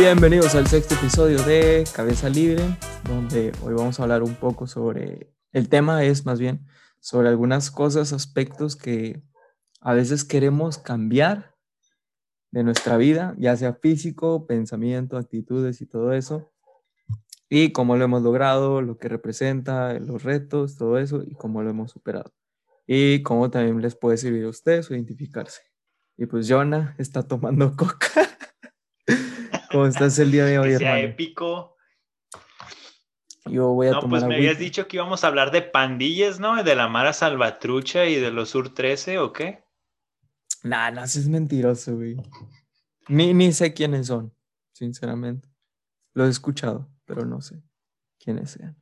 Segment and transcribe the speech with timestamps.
[0.00, 2.64] Bienvenidos al sexto episodio de Cabeza Libre,
[3.04, 6.66] donde hoy vamos a hablar un poco sobre, el tema es más bien
[7.00, 9.22] sobre algunas cosas, aspectos que
[9.82, 11.54] a veces queremos cambiar
[12.50, 16.50] de nuestra vida, ya sea físico, pensamiento, actitudes y todo eso,
[17.50, 21.68] y cómo lo hemos logrado, lo que representa, los retos, todo eso, y cómo lo
[21.68, 22.32] hemos superado.
[22.86, 25.60] Y cómo también les puede servir a ustedes o identificarse.
[26.16, 28.30] Y pues Jonah está tomando coca.
[29.70, 31.76] ¿Cómo estás el día de hoy, que sea épico.
[33.46, 36.38] Yo voy a no, tomar pues me habías dicho que íbamos a hablar de pandillas,
[36.38, 36.62] ¿no?
[36.62, 39.64] De la Mara Salvatrucha y de los Sur 13, ¿o qué?
[40.62, 42.16] Nah, no, eso es mentiroso, güey.
[43.08, 44.32] Ni, ni sé quiénes son,
[44.72, 45.48] sinceramente.
[46.12, 47.62] Lo he escuchado, pero no sé
[48.18, 48.76] quiénes sean.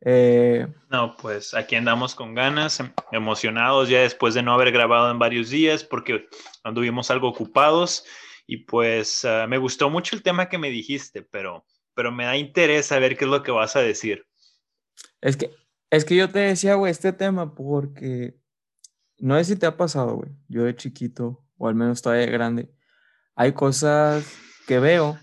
[0.00, 5.10] Eh, no, pues aquí andamos con ganas, em, emocionados ya después de no haber grabado
[5.10, 6.28] en varios días porque
[6.64, 8.04] anduvimos algo ocupados
[8.52, 11.64] y pues uh, me gustó mucho el tema que me dijiste, pero,
[11.94, 14.26] pero me da interés saber qué es lo que vas a decir.
[15.22, 15.52] Es que,
[15.88, 18.36] es que yo te decía, güey, este tema porque
[19.16, 20.30] no sé si te ha pasado, güey.
[20.48, 22.70] Yo de chiquito, o al menos todavía de grande,
[23.36, 24.30] hay cosas
[24.66, 25.18] que veo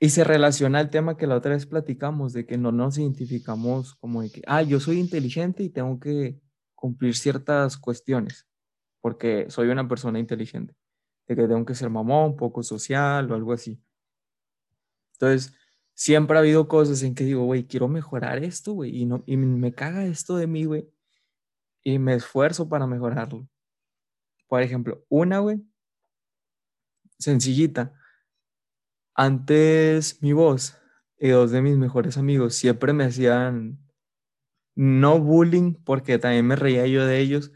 [0.00, 3.94] y se relaciona al tema que la otra vez platicamos, de que no nos identificamos
[3.96, 6.40] como de que, ah, yo soy inteligente y tengo que
[6.74, 8.48] cumplir ciertas cuestiones,
[9.02, 10.77] porque soy una persona inteligente,
[11.28, 13.80] de que tengo que ser mamón, poco social o algo así.
[15.12, 15.54] Entonces,
[15.94, 19.36] siempre ha habido cosas en que digo, güey, quiero mejorar esto, güey, y, no, y
[19.36, 20.88] me caga esto de mí, güey,
[21.84, 23.48] y me esfuerzo para mejorarlo.
[24.48, 25.62] Por ejemplo, una, güey,
[27.18, 27.92] sencillita
[29.18, 30.76] antes mi voz
[31.18, 33.76] y dos de mis mejores amigos siempre me hacían
[34.76, 37.50] no bullying porque también me reía yo de ellos,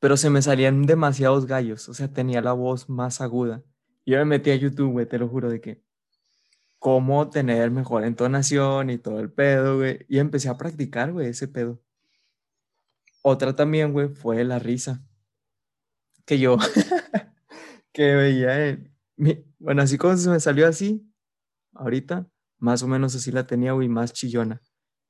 [0.00, 3.62] pero se me salían demasiados gallos, o sea, tenía la voz más aguda.
[4.06, 5.82] Yo me metí a YouTube, güey, te lo juro de que
[6.78, 11.46] cómo tener mejor entonación y todo el pedo, güey, y empecé a practicar, güey, ese
[11.46, 11.80] pedo.
[13.22, 15.04] Otra también, güey, fue la risa.
[16.24, 16.56] Que yo,
[17.92, 18.94] que veía en,
[19.58, 21.06] bueno, así como se me salió así,
[21.74, 22.26] ahorita,
[22.58, 24.62] más o menos así la tenía, güey, más chillona.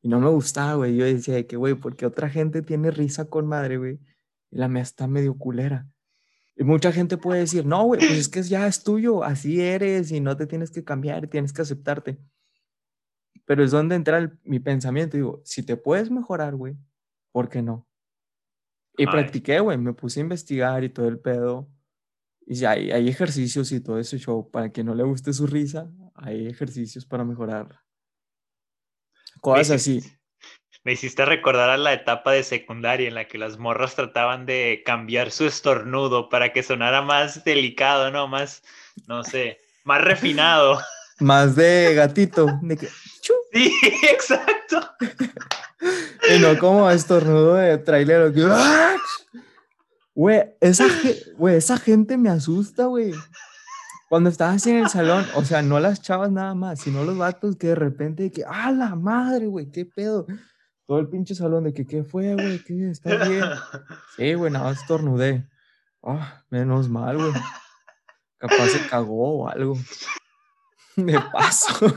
[0.03, 0.97] Y no me gustaba, güey.
[0.97, 4.01] Yo decía que, güey, porque otra gente tiene risa con madre, güey,
[4.51, 5.89] y la mía está medio culera.
[6.57, 10.11] Y mucha gente puede decir, no, güey, pues es que ya es tuyo, así eres
[10.13, 12.19] y no te tienes que cambiar, tienes que aceptarte.
[13.47, 15.17] Pero es donde entra mi pensamiento.
[15.17, 16.77] Digo, si te puedes mejorar, güey,
[17.33, 17.89] ¿por qué no?
[18.97, 21.71] Y practiqué, güey, me puse a investigar y todo el pedo.
[22.47, 24.51] Y hay, hay ejercicios y todo ese show.
[24.51, 27.81] Para que no le guste su risa, hay ejercicios para mejorar.
[29.41, 30.03] Cosas así.
[30.83, 34.83] Me hiciste recordar a la etapa de secundaria en la que las morras trataban de
[34.85, 38.29] cambiar su estornudo para que sonara más delicado, ¿no?
[38.29, 38.63] Más,
[39.07, 40.81] no sé, más refinado.
[41.21, 42.47] Más de gatito.
[43.53, 43.73] Sí,
[44.09, 44.81] exacto.
[46.33, 48.33] y no como estornudo de trailero.
[50.15, 50.87] Güey, esa,
[51.49, 53.13] esa gente me asusta, güey.
[54.09, 57.19] Cuando estás así en el salón, o sea, no las chavas nada más, sino los
[57.19, 59.71] vatos que de repente, que, ¡ah, la madre, güey!
[59.71, 60.27] ¿Qué pedo?
[60.91, 62.59] Todo el pinche salón de que, ¿qué fue, güey?
[62.65, 62.91] ¿Qué?
[62.91, 63.45] ¿Está bien?
[64.17, 65.49] Sí, güey, nada estornudé.
[66.03, 67.31] Ah, menos mal, güey.
[68.39, 69.77] Capaz se cagó o algo.
[70.97, 71.69] Me paso.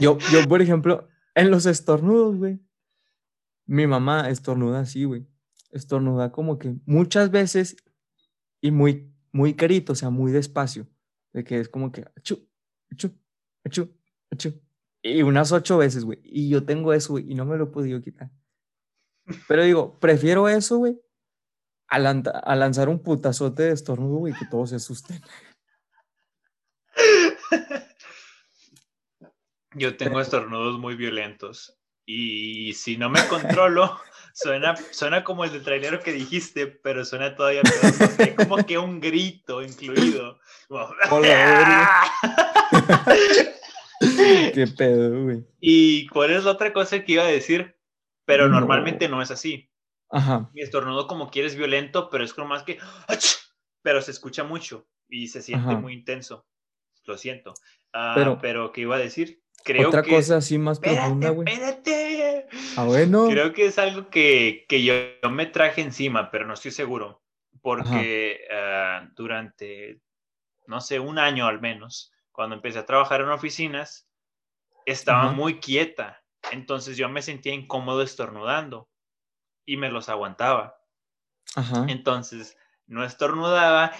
[0.00, 2.58] yo, yo, por ejemplo, en los estornudos, güey,
[3.64, 5.24] mi mamá estornuda así, güey.
[5.70, 7.76] Estornuda como que muchas veces
[8.60, 10.88] y muy, muy carito, o sea, muy despacio.
[11.32, 12.44] De que es como que, achu,
[12.90, 13.12] achu,
[13.64, 13.97] achu,
[14.30, 14.60] achu.
[15.02, 16.20] Y unas ocho veces, güey.
[16.24, 18.30] Y yo tengo eso, güey, y no me lo he podido quitar.
[19.46, 20.98] Pero digo, prefiero eso, güey,
[21.88, 25.20] a, lanzar un putazote de estornudo, güey, que todos se asusten.
[29.74, 31.78] Yo tengo estornudos muy violentos.
[32.04, 34.00] Y si no me controlo,
[34.34, 37.92] suena, suena como el del trailero que dijiste, pero suena todavía peor.
[38.18, 40.40] Hay como que un grito incluido.
[44.54, 45.44] Qué pedo, güey.
[45.60, 47.76] ¿Y cuál es la otra cosa que iba a decir?
[48.24, 49.70] Pero normalmente no es así.
[50.10, 50.50] Ajá.
[50.54, 52.78] Mi estornudo como quieres violento, pero es como más que...
[53.82, 56.46] Pero se escucha mucho y se siente muy intenso.
[57.04, 57.54] Lo siento.
[57.92, 59.42] Ah, pero, pero, ¿qué iba a decir?
[59.64, 61.48] Creo Otra cosa así más profunda, güey.
[61.48, 62.46] Espérate.
[62.76, 63.28] Ah, bueno.
[63.28, 64.94] Creo que es algo que, que yo,
[65.30, 67.22] me traje encima, pero no estoy seguro.
[67.60, 70.00] Porque uh, durante,
[70.66, 74.08] no sé, un año al menos, cuando empecé a trabajar en oficinas,
[74.86, 76.22] estaba muy quieta.
[76.52, 78.88] Entonces yo me sentía incómodo estornudando
[79.66, 80.80] y me los aguantaba.
[81.88, 82.56] Entonces
[82.86, 83.90] no estornudaba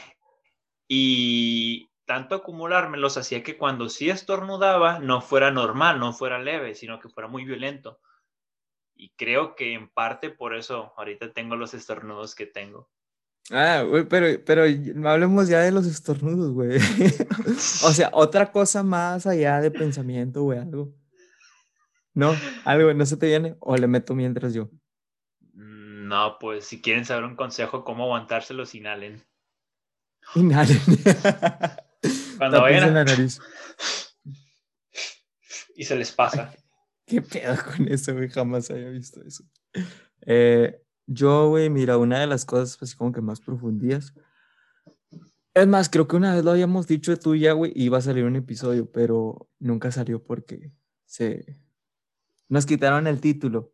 [0.87, 7.01] y tanto acumulármelos hacía que cuando sí estornudaba no fuera normal, no fuera leve, sino
[7.01, 7.99] que fuera muy violento.
[8.95, 12.89] Y creo que en parte por eso ahorita tengo los estornudos que tengo.
[13.51, 14.63] Ah, güey, pero, pero
[15.09, 16.77] hablemos ya de los estornudos, güey.
[17.83, 20.95] o sea, otra cosa más allá de pensamiento, güey, algo.
[22.13, 22.35] No,
[22.65, 24.71] algo, no se te viene, o le meto mientras yo.
[25.55, 29.25] Mm, no, pues si quieren saber un consejo, cómo aguantárselos, inhalen.
[30.35, 30.81] Inhalen.
[32.39, 33.41] Cuando vayan la nariz.
[35.75, 36.53] Y se les pasa.
[37.07, 38.29] ¿Qué pedo con eso, güey?
[38.29, 39.45] Jamás había visto eso.
[40.27, 44.13] Eh, yo, güey, mira, una de las cosas así como que más profundías.
[45.55, 48.03] Es más, creo que una vez lo habíamos dicho de tú ya, güey, iba a
[48.03, 50.71] salir un episodio, pero nunca salió porque
[51.07, 51.59] se...
[52.49, 53.73] Nos quitaron el título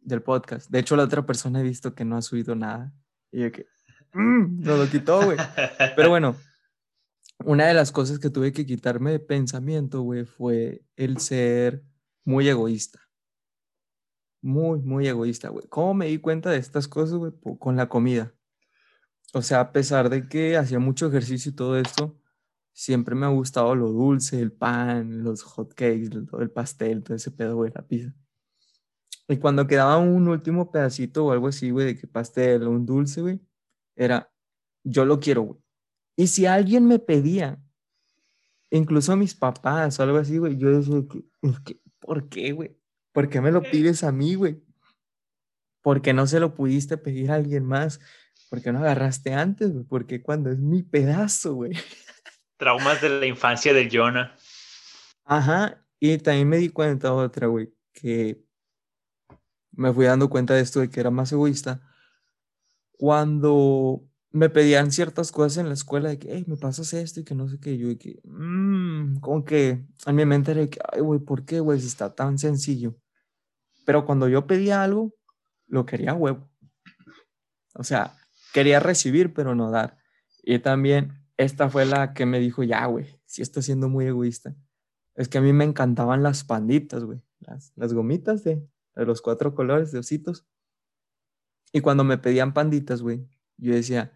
[0.00, 0.70] del podcast.
[0.70, 2.92] De hecho, la otra persona he visto que no ha subido nada.
[3.30, 3.66] Y yo que...
[4.14, 5.36] Mm, nos lo quitó, güey.
[5.94, 6.36] Pero bueno,
[7.44, 11.84] una de las cosas que tuve que quitarme de pensamiento, güey, fue el ser
[12.24, 13.05] muy egoísta
[14.42, 15.66] muy, muy egoísta, güey.
[15.68, 17.32] ¿Cómo me di cuenta de estas cosas, güey?
[17.58, 18.34] Con la comida.
[19.34, 22.18] O sea, a pesar de que hacía mucho ejercicio y todo esto,
[22.72, 27.30] siempre me ha gustado lo dulce, el pan, los hot cakes, el pastel, todo ese
[27.30, 28.14] pedo, güey, la pizza.
[29.28, 32.86] Y cuando quedaba un último pedacito o algo así, güey, de que pastel o un
[32.86, 33.40] dulce, güey,
[33.96, 34.30] era,
[34.84, 35.60] yo lo quiero, güey.
[36.16, 37.60] Y si alguien me pedía,
[38.70, 41.02] incluso mis papás o algo así, güey, yo decía,
[42.00, 42.76] ¿por qué, güey?
[43.16, 44.62] ¿Por qué me lo pides a mí, güey?
[45.82, 47.98] ¿Por qué no se lo pudiste pedir a alguien más?
[48.50, 49.86] ¿Por qué no agarraste antes, güey?
[49.86, 51.72] Porque cuando es mi pedazo, güey.
[52.58, 54.36] Traumas de la infancia de Jonah.
[55.24, 58.44] Ajá, y también me di cuenta otra, güey, que
[59.72, 61.80] me fui dando cuenta de esto de que era más egoísta.
[62.98, 67.24] Cuando me pedían ciertas cosas en la escuela de que, hey, me pasas esto y
[67.24, 70.68] que no sé qué, yo y que, mmm, como que en mi mente era de
[70.68, 72.94] que, ay, güey, ¿por qué, güey, si está tan sencillo?
[73.86, 75.14] Pero cuando yo pedía algo,
[75.68, 76.50] lo quería huevo.
[77.74, 78.16] O sea,
[78.52, 79.96] quería recibir, pero no dar.
[80.42, 84.56] Y también esta fue la que me dijo, ya, güey, si estás siendo muy egoísta.
[85.14, 87.22] Es que a mí me encantaban las panditas, güey.
[87.38, 90.48] Las, las gomitas de, de los cuatro colores de ositos.
[91.72, 94.12] Y cuando me pedían panditas, güey, yo decía,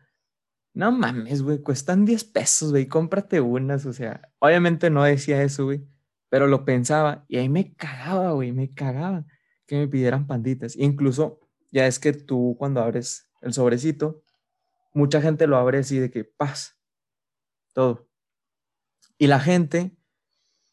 [0.75, 3.87] no mames, güey, cuestan 10 pesos, güey, cómprate unas.
[3.87, 5.87] O sea, obviamente no decía eso, güey,
[6.28, 9.26] pero lo pensaba y ahí me cagaba, güey, me cagaba
[9.70, 10.75] que me pidieran panditas.
[10.75, 11.38] Incluso,
[11.70, 14.25] ya es que tú cuando abres el sobrecito,
[14.93, 16.76] mucha gente lo abre así de que paz,
[17.72, 18.11] todo.
[19.17, 19.96] Y la gente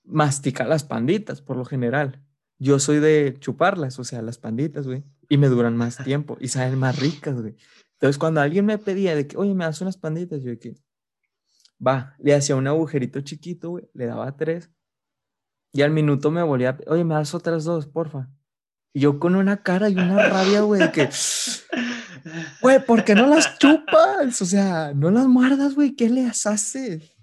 [0.04, 2.26] mastica las panditas, por lo general.
[2.58, 6.48] Yo soy de chuparlas, o sea, las panditas, güey, y me duran más tiempo y
[6.48, 7.56] saben más ricas, güey.
[7.94, 10.76] Entonces, cuando alguien me pedía de que, oye, me das unas panditas, yo de que,
[11.86, 14.72] va, le hacía un agujerito chiquito, güey, le daba tres,
[15.72, 18.32] y al minuto me volvía, oye, me das otras dos, porfa.
[18.98, 21.08] Y yo con una cara y una rabia, güey, de que,
[22.64, 24.42] güey, ¿por qué no las chupas?
[24.42, 27.16] O sea, no las muerdas, güey, ¿qué le haces?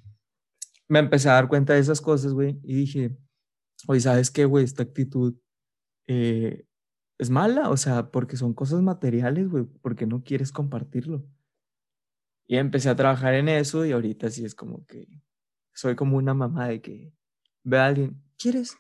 [0.87, 3.19] Me empecé a dar cuenta de esas cosas, güey, y dije,
[3.89, 4.65] oye, ¿sabes qué, güey?
[4.65, 5.35] Esta actitud
[6.07, 6.65] eh,
[7.19, 11.27] es mala, o sea, porque son cosas materiales, güey, porque no quieres compartirlo.
[12.47, 15.09] Y empecé a trabajar en eso y ahorita sí es como que
[15.73, 17.13] soy como una mamá de que
[17.65, 18.79] ve a alguien, ¿quieres?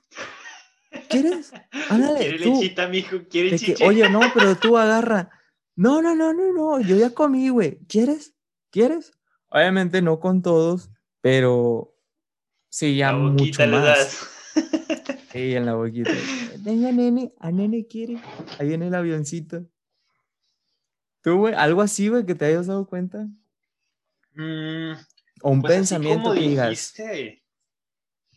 [1.22, 1.52] ¿Quieres?
[1.88, 2.18] Ándale.
[2.18, 3.84] Quiere lechita, mijo, quiere chiche.
[3.86, 5.30] Oye, no, pero tú agarra.
[5.76, 7.78] No, no, no, no, no, yo ya comí, güey.
[7.88, 8.34] ¿Quieres?
[8.70, 9.12] ¿Quieres?
[9.48, 10.90] Obviamente no con todos,
[11.20, 11.96] pero
[12.68, 14.28] sí, ya mucho más.
[15.34, 16.12] Sí, en la boquita.
[16.60, 18.22] Venga, nene, a nene quiere.
[18.60, 19.66] Ahí en el avioncito.
[21.22, 21.54] ¿Tú, güey?
[21.54, 23.26] ¿Algo así, güey, que te hayas dado cuenta?
[24.34, 24.92] Mm,
[25.42, 26.94] o un pues pensamiento que digas.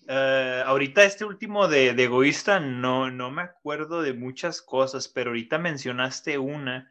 [0.10, 5.58] Eh, ahorita este último de, egoísta no, no me acuerdo de muchas cosas, pero ahorita
[5.58, 6.90] mencionaste una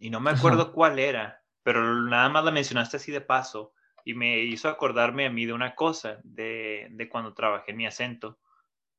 [0.00, 3.72] y no me acuerdo cuál era, pero nada más la mencionaste así de paso
[4.04, 7.86] y me hizo acordarme a mí de una cosa, de, de cuando trabajé en mi
[7.86, 8.38] acento.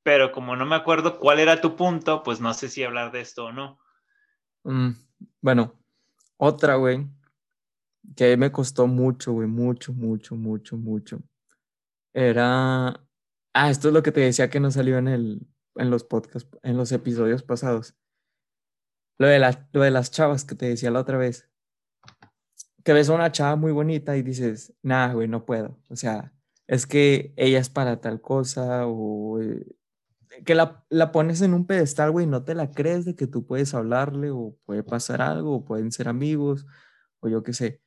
[0.03, 3.21] Pero como no me acuerdo cuál era tu punto, pues no sé si hablar de
[3.21, 3.79] esto o no.
[4.63, 4.91] Mm,
[5.41, 5.73] bueno,
[6.37, 7.05] otra, güey,
[8.15, 11.19] que me costó mucho, güey, mucho, mucho, mucho, mucho.
[12.13, 12.99] Era
[13.53, 16.49] Ah, esto es lo que te decía que no salió en, el, en los podcasts,
[16.63, 17.95] en los episodios pasados.
[19.17, 19.39] Lo de,
[19.73, 21.49] lo de las chavas que te decía la otra vez.
[22.83, 25.79] Que ves a una chava muy bonita y dices, nah, güey, no puedo.
[25.89, 26.33] O sea,
[26.67, 29.65] es que ella es para tal cosa o eh,
[30.45, 33.45] que la, la, pones en un pedestal, güey, no te la crees de que tú
[33.45, 36.65] puedes hablarle o puede pasar algo o pueden ser amigos
[37.19, 37.81] o yo qué sé.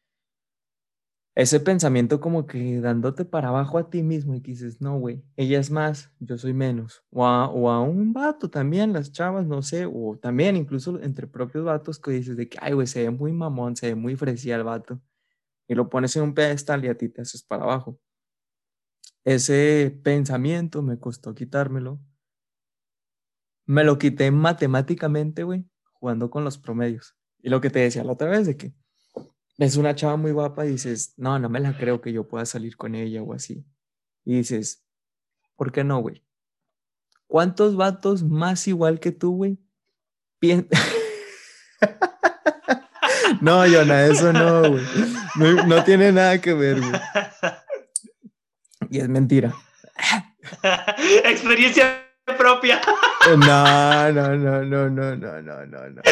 [1.34, 5.24] Ese pensamiento como que dándote para abajo a ti mismo y que dices, no, güey,
[5.36, 7.02] ella es más, yo soy menos.
[7.10, 11.26] O a, o a, un vato también, las chavas, no sé, o también incluso entre
[11.26, 14.14] propios vatos que dices de que, ay, güey, se ve muy mamón, se ve muy
[14.14, 15.00] fresía el vato.
[15.66, 17.98] Y lo pones en un pedestal y a ti te haces para abajo.
[19.24, 21.98] Ese pensamiento me costó quitármelo.
[23.66, 27.16] Me lo quité matemáticamente, güey, jugando con los promedios.
[27.42, 28.74] Y lo que te decía la otra vez de que
[29.58, 32.46] ves una chava muy guapa y dices, no, no me la creo que yo pueda
[32.46, 33.64] salir con ella o así.
[34.24, 34.84] Y dices,
[35.56, 36.24] ¿por qué no, güey?
[37.26, 39.58] ¿Cuántos vatos más igual que tú, güey?
[43.40, 44.84] no, Jonah, eso no, güey.
[45.36, 46.92] No, no, tiene nada que ver, güey.
[48.90, 49.52] Y es mentira.
[51.24, 52.80] Experiencia propia.
[53.26, 56.02] No, no, no, no, no, no, no, no,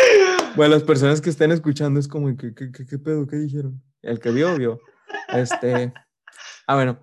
[0.56, 2.52] Bueno, las personas que estén escuchando es como, ¿qué,
[2.98, 3.26] pedo?
[3.26, 3.82] ¿Qué dijeron?
[4.00, 4.80] El que vio, vio.
[5.28, 5.92] Este.
[6.66, 6.98] Ah, bueno.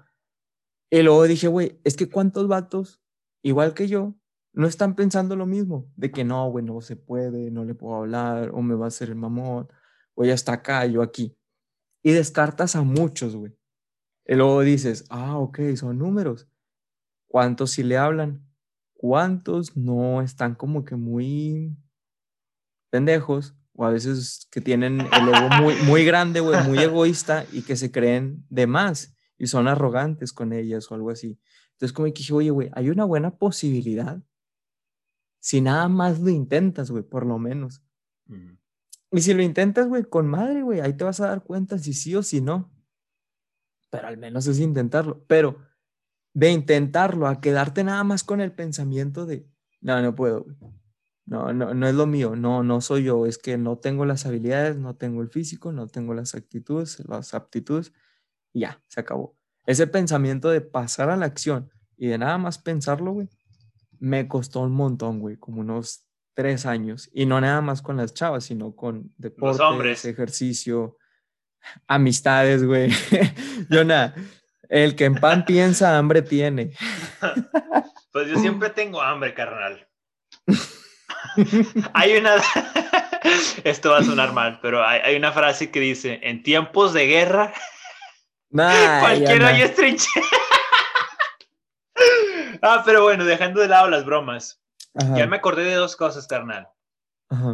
[0.90, 3.04] Y luego dije, güey, es que cuántos vatos,
[3.44, 4.16] igual que yo,
[4.54, 7.98] no están pensando lo mismo, de que no, güey, no se puede, no le puedo
[7.98, 9.68] hablar, o me va a hacer el mamón,
[10.16, 11.38] o ya está acá, yo aquí.
[12.02, 13.56] Y descartas a muchos, güey.
[14.26, 16.50] Y luego dices, ah, ok, son números.
[17.28, 18.49] ¿Cuántos sí le hablan?
[19.02, 21.74] ¿Cuántos no están como que muy
[22.90, 23.56] pendejos?
[23.72, 27.78] O a veces que tienen el ego muy, muy grande, güey, muy egoísta y que
[27.78, 31.40] se creen de más y son arrogantes con ellas o algo así.
[31.72, 34.22] Entonces, como que dije, oye, güey, hay una buena posibilidad
[35.40, 37.82] si nada más lo intentas, güey, por lo menos.
[39.12, 41.94] Y si lo intentas, güey, con madre, güey, ahí te vas a dar cuenta si
[41.94, 42.70] sí o si no
[43.90, 45.24] pero al menos es intentarlo.
[45.28, 45.58] Pero
[46.40, 49.46] de intentarlo a quedarte nada más con el pensamiento de,
[49.82, 50.46] no, no puedo,
[51.26, 54.26] no, no, no es lo mío, no, no soy yo, es que no tengo las
[54.26, 57.92] habilidades, no tengo el físico, no tengo las actitudes, las aptitudes,
[58.54, 59.36] y ya, se acabó.
[59.66, 63.28] Ese pensamiento de pasar a la acción y de nada más pensarlo, güey,
[64.00, 66.06] me costó un montón, güey, como unos
[66.36, 67.10] tres años.
[67.12, 70.98] Y no nada más con las chavas, sino con deportes, ejercicio,
[71.86, 72.92] amistades, güey.
[73.70, 74.16] Jonah,
[74.70, 76.72] el que en pan piensa, hambre tiene.
[78.12, 79.88] Pues yo siempre tengo hambre, carnal.
[81.94, 82.38] hay una.
[83.64, 87.54] Esto va a sonar mal, pero hay, una frase que dice: En tiempos de guerra,
[88.52, 90.26] cualquiera hay trinchera.
[92.64, 94.60] ah, pero bueno, dejando de lado las bromas.
[95.16, 96.68] Ya me acordé de dos cosas, carnal.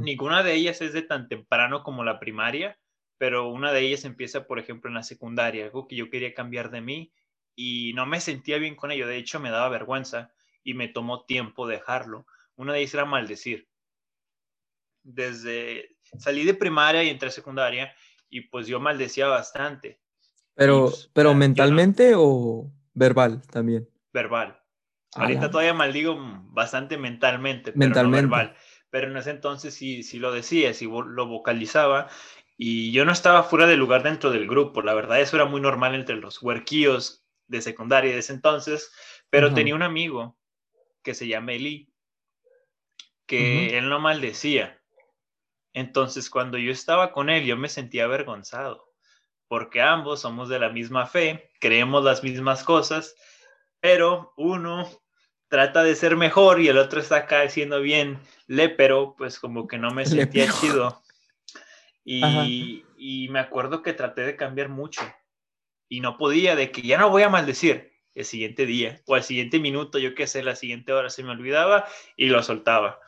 [0.01, 2.79] Ninguna de ellas es de tan temprano como la primaria,
[3.17, 6.69] pero una de ellas empieza, por ejemplo, en la secundaria, algo que yo quería cambiar
[6.71, 7.13] de mí
[7.55, 11.23] y no me sentía bien con ello, de hecho me daba vergüenza y me tomó
[11.25, 12.25] tiempo dejarlo.
[12.55, 13.69] Una de ellas era maldecir.
[15.03, 17.95] Desde salí de primaria y entré a secundaria
[18.29, 20.01] y pues yo maldecía bastante.
[20.55, 23.89] Pero, pues, pero mentalmente o verbal también.
[24.11, 24.59] Verbal.
[25.13, 26.17] Ahorita todavía maldigo
[26.49, 28.27] bastante mentalmente, pero mentalmente.
[28.27, 28.55] no verbal.
[28.89, 32.09] Pero en ese entonces sí, sí lo decía, sí lo vocalizaba
[32.57, 35.61] y yo no estaba fuera de lugar dentro del grupo, la verdad, eso era muy
[35.61, 38.91] normal entre los huerquillos de secundaria de ese entonces,
[39.29, 40.37] pero tenía un amigo
[41.03, 41.91] que se llama Eli,
[43.25, 44.81] que él no maldecía.
[45.73, 48.93] Entonces, cuando yo estaba con él, yo me sentía avergonzado,
[49.47, 53.15] porque ambos somos de la misma fe, creemos las mismas cosas,
[53.81, 54.89] pero uno
[55.49, 58.19] trata de ser mejor y el otro está acá diciendo bien
[58.77, 61.01] pero pues como que no me sentía chido.
[62.05, 65.01] Y, me acuerdo que traté de cambiar mucho
[65.89, 69.23] y no podía, de que ya no voy a maldecir el siguiente día o al
[69.23, 71.85] siguiente minuto, yo qué sé, la siguiente hora se me olvidaba
[72.15, 72.99] y lo soltaba.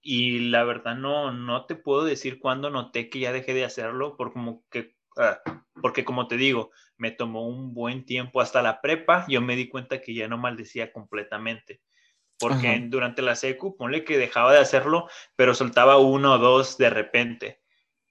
[0.00, 4.16] Y la verdad no, no te puedo decir cuándo noté que ya dejé de hacerlo,
[4.16, 5.40] por como que, ah,
[5.82, 8.40] porque como te digo, me tomó un buen tiempo.
[8.40, 11.80] Hasta la prepa, yo me di cuenta que ya no maldecía completamente
[12.38, 16.90] porque durante la secu, ponle que dejaba de hacerlo, pero soltaba uno o dos de
[16.90, 17.60] repente,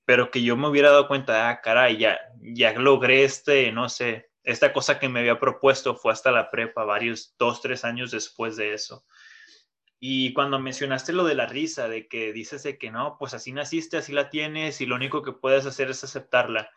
[0.05, 4.29] pero que yo me hubiera dado cuenta, ah, caray, ya, ya logré este, no sé,
[4.43, 8.57] esta cosa que me había propuesto fue hasta la prepa, varios, dos, tres años después
[8.57, 9.05] de eso.
[9.99, 13.51] Y cuando mencionaste lo de la risa, de que dices de que no, pues así
[13.51, 16.69] naciste, así la tienes y lo único que puedes hacer es aceptarla.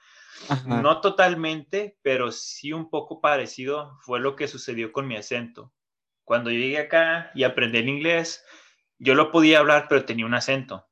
[0.66, 5.70] No totalmente, pero sí un poco parecido fue lo que sucedió con mi acento
[6.30, 8.44] cuando llegué acá y aprendí el inglés,
[9.00, 10.88] yo lo podía hablar, pero tenía un acento.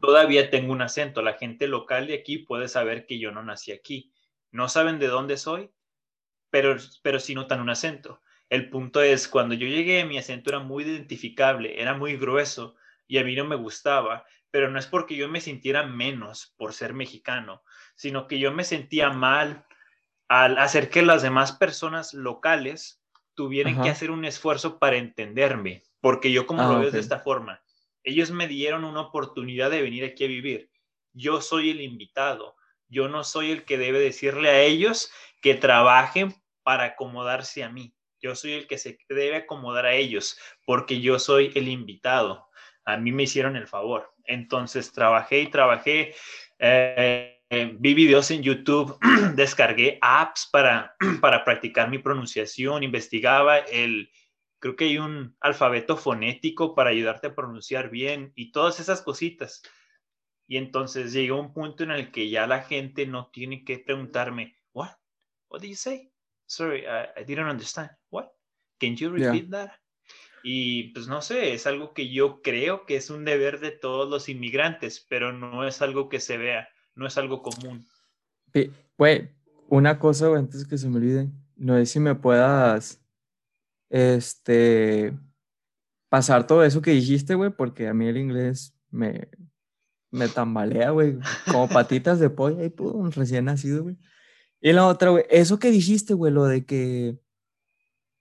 [0.00, 1.22] Todavía tengo un acento.
[1.22, 4.12] La gente local de aquí puede saber que yo no nací aquí.
[4.50, 5.70] No saben de dónde soy,
[6.50, 8.20] pero, pero sí notan un acento.
[8.50, 12.74] El punto es, cuando yo llegué, mi acento era muy identificable, era muy grueso
[13.06, 16.72] y a mí no me gustaba, pero no es porque yo me sintiera menos por
[16.72, 17.62] ser mexicano,
[17.94, 19.64] sino que yo me sentía mal
[20.26, 23.05] al hacer que las demás personas locales
[23.36, 27.20] tuvieran que hacer un esfuerzo para entenderme, porque yo como lo ah, veo de esta
[27.20, 27.62] forma,
[28.02, 30.70] ellos me dieron una oportunidad de venir aquí a vivir.
[31.12, 32.56] Yo soy el invitado,
[32.88, 37.94] yo no soy el que debe decirle a ellos que trabajen para acomodarse a mí.
[38.20, 42.48] Yo soy el que se debe acomodar a ellos porque yo soy el invitado.
[42.84, 44.12] A mí me hicieron el favor.
[44.24, 46.14] Entonces trabajé y trabajé.
[46.58, 48.98] Eh, vi videos en YouTube,
[49.34, 54.10] descargué apps para, para practicar mi pronunciación, investigaba el,
[54.58, 59.62] creo que hay un alfabeto fonético para ayudarte a pronunciar bien y todas esas cositas.
[60.48, 64.56] Y entonces llegó un punto en el que ya la gente no tiene que preguntarme,
[64.72, 64.90] what?
[65.48, 66.12] What did you say?
[66.46, 67.90] Sorry, I, didn't understand.
[68.10, 68.26] What?
[68.78, 69.72] Can you repeat that?
[70.42, 74.08] Y pues no sé, es algo que yo creo que es un deber de todos
[74.08, 77.86] los inmigrantes, pero no es algo que se vea, no es algo común.
[78.98, 79.30] Güey,
[79.68, 83.00] una cosa, antes que se me olvide, no sé si me puedas,
[83.90, 85.16] este,
[86.08, 89.28] pasar todo eso que dijiste, güey, porque a mí el inglés me,
[90.10, 93.98] me tambalea, güey, como patitas de pollo y pum, recién nacido, güey.
[94.60, 97.18] Y la otra, güey, eso que dijiste, güey, lo de que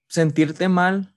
[0.09, 1.15] sentirte mal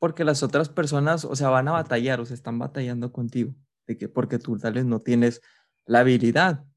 [0.00, 3.54] porque las otras personas, o sea, van a batallar, o sea, están batallando contigo,
[3.86, 5.40] de que porque tú tal vez no tienes
[5.86, 6.67] la habilidad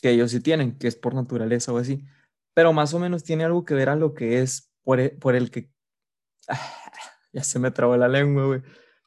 [0.00, 2.04] que ellos sí tienen, que es por naturaleza o así,
[2.54, 5.50] pero más o menos tiene algo que ver a lo que es por, e, el
[5.50, 5.70] que,
[7.32, 8.62] ya se me trabó la lengua, güey,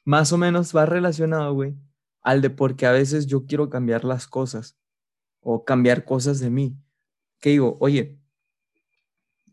[0.06, 1.76] más o menos va relacionado, güey,
[2.22, 4.78] al de porque a veces yo quiero cambiar las cosas
[5.42, 6.78] o cambiar cosas de mí.
[7.40, 8.20] Que digo, oye,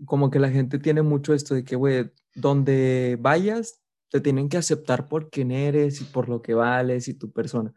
[0.07, 4.57] como que la gente tiene mucho esto de que, güey, donde vayas, te tienen que
[4.57, 7.75] aceptar por quién eres y por lo que vales y tu persona.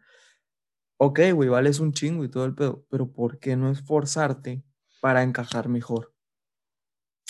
[0.96, 4.64] Ok, güey, vales un chingo y todo el pedo, pero ¿por qué no esforzarte
[5.00, 6.14] para encajar mejor?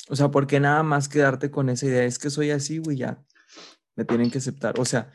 [0.08, 2.04] O sea, ¿por qué nada más quedarte con esa idea?
[2.04, 3.24] Es que soy así, güey, ya
[3.96, 4.78] me tienen que aceptar.
[4.78, 5.10] O sea,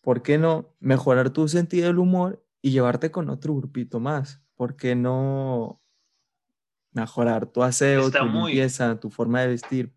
[0.00, 4.42] ¿por qué no mejorar tu sentido del humor y llevarte con otro grupito más?
[4.54, 5.82] ¿Por qué no
[6.92, 9.94] mejorar tu aseo, tu limpieza, tu forma de vestir?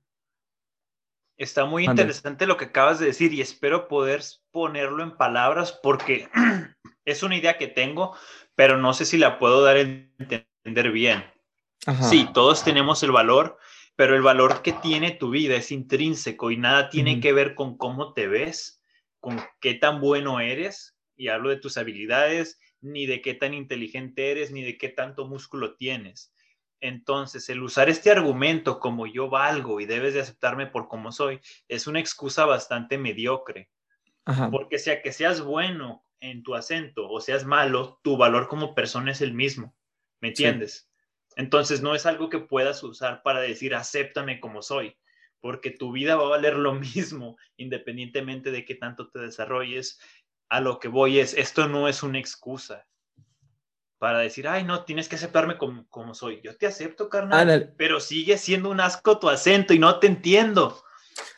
[1.38, 6.30] Está muy interesante lo que acabas de decir y espero poder ponerlo en palabras porque
[7.06, 8.16] es una idea que tengo,
[8.56, 11.24] pero no sé si la puedo dar a entender bien.
[12.02, 13.58] Sí, todos tenemos el valor,
[13.96, 17.78] pero el valor que tiene tu vida es intrínseco y nada tiene que ver con
[17.78, 18.82] cómo te ves,
[19.20, 24.32] con qué tan bueno eres, y hablo de tus habilidades, ni de qué tan inteligente
[24.32, 26.34] eres, ni de qué tanto músculo tienes.
[26.80, 31.40] Entonces, el usar este argumento como yo valgo y debes de aceptarme por como soy,
[31.70, 33.70] es una excusa bastante mediocre.
[34.52, 39.12] Porque sea que seas bueno en tu acento o seas malo, tu valor como persona
[39.12, 39.76] es el mismo.
[40.22, 40.90] ¿Me entiendes?
[41.36, 44.98] Entonces, no es algo que puedas usar para decir acéptame como soy,
[45.42, 50.00] porque tu vida va a valer lo mismo independientemente de qué tanto te desarrolles.
[50.50, 52.88] A lo que voy es, esto no es una excusa
[53.98, 56.42] para decir, ay, no, tienes que aceptarme como, como soy.
[56.42, 60.84] Yo te acepto, carnal, pero sigue siendo un asco tu acento y no te entiendo.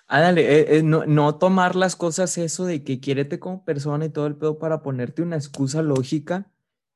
[0.07, 4.09] Ándale, eh, eh, no, no, tomar las cosas eso de que quiérete como persona y
[4.09, 6.51] todo el pedo para ponerte una excusa lógica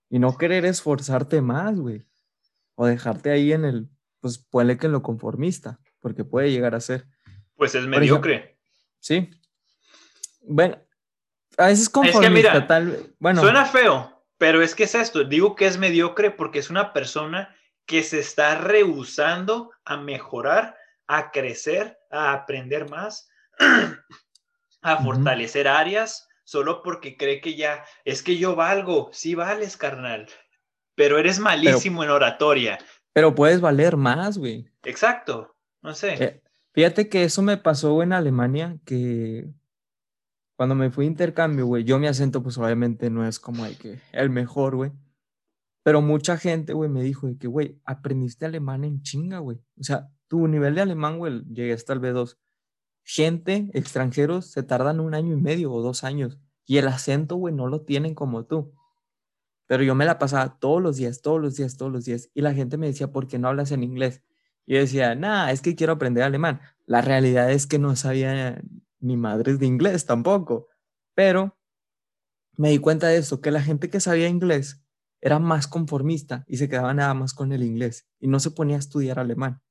[0.09, 2.05] y no querer esforzarte más, güey.
[2.75, 3.89] O dejarte ahí en el,
[4.21, 7.07] pues puede que en lo conformista, porque puede llegar a ser.
[7.55, 8.57] Pues es mediocre.
[8.99, 9.29] sí.
[10.41, 10.77] Bueno,
[11.57, 13.41] a veces conformista, es que mira, tal Bueno.
[13.41, 17.55] Suena feo, pero es que es esto, digo que es mediocre porque es una persona
[17.85, 20.77] que se está rehusando a mejorar,
[21.09, 23.27] a crecer, a aprender más,
[24.81, 30.27] a fortalecer áreas, solo porque cree que ya, es que yo valgo, sí vales, carnal,
[30.95, 32.77] pero eres malísimo en oratoria.
[33.11, 34.69] Pero puedes valer más, güey.
[34.83, 36.23] Exacto, no sé.
[36.23, 36.43] Eh,
[36.73, 39.49] fíjate que eso me pasó en Alemania, que
[40.55, 43.75] cuando me fui a intercambio, güey, yo mi acento, pues obviamente no es como el,
[43.79, 44.91] que, el mejor, güey.
[45.83, 49.57] Pero mucha gente, güey, me dijo de que, güey, aprendiste alemán en chinga, güey.
[49.79, 52.37] O sea, tu nivel de alemán, güey, llegué hasta el B2.
[53.03, 56.39] Gente, extranjeros, se tardan un año y medio o dos años.
[56.65, 58.73] Y el acento, güey, no lo tienen como tú.
[59.65, 62.29] Pero yo me la pasaba todos los días, todos los días, todos los días.
[62.33, 64.23] Y la gente me decía, ¿por qué no hablas en inglés?
[64.65, 66.61] Y yo decía, nah, es que quiero aprender alemán.
[66.85, 68.61] La realidad es que no sabía
[68.99, 70.67] ni madres de inglés tampoco.
[71.15, 71.57] Pero
[72.55, 74.83] me di cuenta de eso, que la gente que sabía inglés
[75.21, 78.75] era más conformista y se quedaba nada más con el inglés y no se ponía
[78.75, 79.61] a estudiar alemán.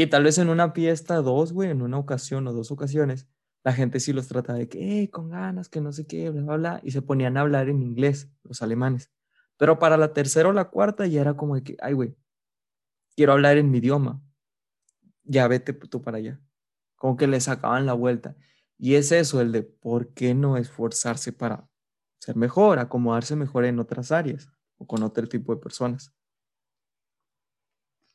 [0.00, 3.28] Y tal vez en una fiesta, dos, güey, en una ocasión o dos ocasiones,
[3.62, 6.56] la gente sí los trataba de que, con ganas, que no sé qué, bla, bla,
[6.56, 9.12] bla, y se ponían a hablar en inglés, los alemanes.
[9.58, 12.16] Pero para la tercera o la cuarta ya era como de que, ay, güey,
[13.14, 14.22] quiero hablar en mi idioma.
[15.24, 16.40] Ya vete tú para allá.
[16.96, 18.36] Como que le sacaban la vuelta.
[18.78, 21.68] Y es eso, el de por qué no esforzarse para
[22.20, 26.14] ser mejor, acomodarse mejor en otras áreas o con otro tipo de personas.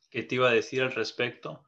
[0.09, 1.63] ¿Qué te iba a decir al respecto?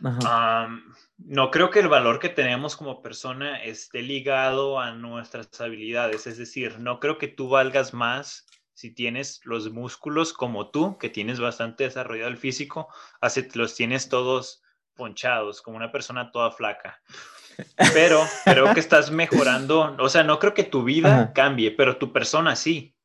[0.00, 6.26] No creo que el valor que tenemos como persona esté ligado a nuestras habilidades.
[6.26, 11.08] Es decir, no creo que tú valgas más si tienes los músculos como tú, que
[11.08, 12.88] tienes bastante desarrollado el físico,
[13.20, 14.62] así los tienes todos
[14.94, 17.00] ponchados, como una persona toda flaca.
[17.92, 22.12] Pero creo que estás mejorando, o sea, no creo que tu vida cambie, pero tu
[22.12, 22.96] persona sí.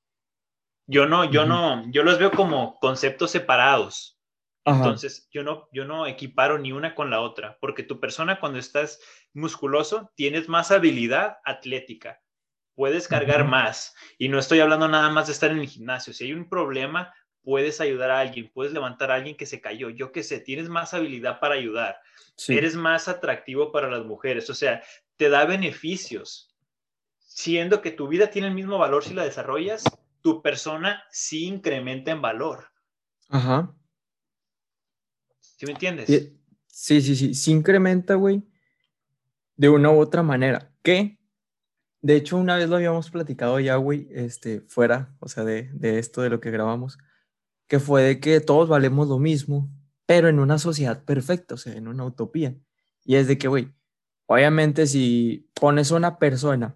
[0.87, 4.16] Yo no, yo no, yo los veo como conceptos separados.
[4.67, 8.59] Entonces, yo no, yo no equiparo ni una con la otra, porque tu persona cuando
[8.59, 8.99] estás
[9.33, 12.21] musculoso tienes más habilidad atlética,
[12.75, 13.95] puedes cargar más.
[14.17, 16.13] Y no estoy hablando nada más de estar en el gimnasio.
[16.13, 19.89] Si hay un problema, puedes ayudar a alguien, puedes levantar a alguien que se cayó.
[19.89, 21.97] Yo qué sé, tienes más habilidad para ayudar.
[22.49, 24.49] Eres más atractivo para las mujeres.
[24.49, 24.83] O sea,
[25.15, 26.53] te da beneficios.
[27.19, 29.85] Siendo que tu vida tiene el mismo valor si la desarrollas,
[30.21, 32.67] tu persona sí incrementa en valor.
[33.29, 33.73] Ajá.
[35.57, 36.07] ¿Sí me entiendes?
[36.67, 38.47] Sí, sí, sí, sí incrementa, güey,
[39.55, 40.71] de una u otra manera.
[40.83, 41.19] Que,
[42.01, 45.97] de hecho, una vez lo habíamos platicado ya, güey, este, fuera, o sea, de, de
[45.97, 46.99] esto, de lo que grabamos,
[47.67, 49.69] que fue de que todos valemos lo mismo,
[50.05, 52.55] pero en una sociedad perfecta, o sea, en una utopía.
[53.03, 53.73] Y es de que, güey,
[54.27, 56.75] obviamente si pones a una persona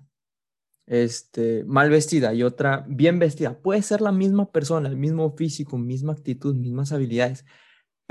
[0.87, 5.77] este, mal vestida y otra bien vestida, puede ser la misma persona, el mismo físico,
[5.77, 7.45] misma actitud, mismas habilidades,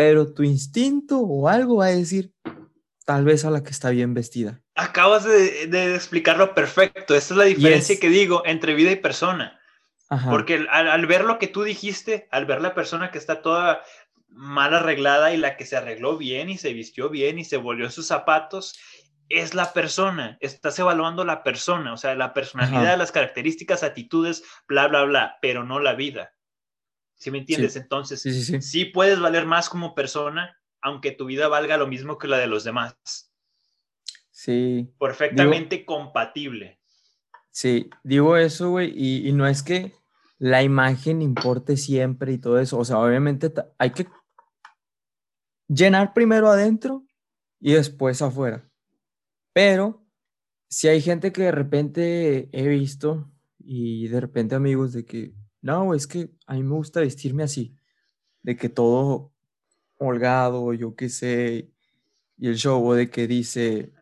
[0.00, 2.32] pero tu instinto o algo va a decir
[3.04, 4.62] tal vez a la que está bien vestida.
[4.74, 7.14] Acabas de, explicarlo perfecto.
[7.14, 9.60] Esta es la diferencia que digo entre vida y persona.
[10.30, 13.82] Porque al, ver lo que tú dijiste, al ver la persona que está toda
[14.28, 17.90] mal arreglada y la que se arregló bien y se vistió bien y se volvió
[17.90, 18.80] sus zapatos,
[19.28, 20.38] es la persona.
[20.40, 25.62] Estás evaluando la persona, o sea, la personalidad, las características, actitudes, bla, bla, bla, pero
[25.62, 26.32] no la vida.
[27.20, 27.76] ¿Sí me entiendes?
[27.76, 28.22] Entonces,
[28.62, 32.46] sí, puedes valer más como persona, aunque tu vida valga lo mismo que la de
[32.46, 32.96] los demás.
[34.30, 34.90] Sí.
[34.98, 36.80] Perfectamente compatible.
[37.50, 39.92] Sí, digo eso, güey, y, no es que
[40.38, 42.78] la imagen importe siempre y todo eso.
[42.78, 44.06] O sea, obviamente hay que
[45.68, 47.04] llenar primero adentro
[47.60, 48.66] y después afuera.
[49.52, 50.06] Pero
[50.70, 55.94] si hay gente que de repente he visto y de repente amigos de que no,
[55.94, 57.76] es que a mí me gusta vestirme así,
[58.42, 59.32] de que todo
[59.98, 61.72] holgado, yo qué sé,
[62.36, 63.92] y el show de que dice,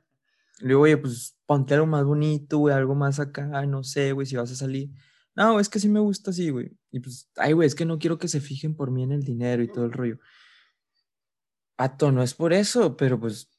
[0.61, 4.27] le digo, oye, pues ponte algo más bonito, güey, algo más acá, no sé, güey,
[4.27, 4.91] si vas a salir.
[5.35, 6.77] No, es que sí me gusta así, güey.
[6.91, 9.23] Y pues, ay, güey, es que no quiero que se fijen por mí en el
[9.23, 10.19] dinero y todo el rollo.
[11.77, 13.51] Pato, no es por eso, pero pues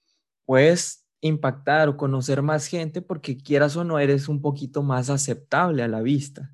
[0.46, 5.84] puedes impactar o conocer más gente porque quieras o no eres un poquito más aceptable
[5.84, 6.54] a la vista.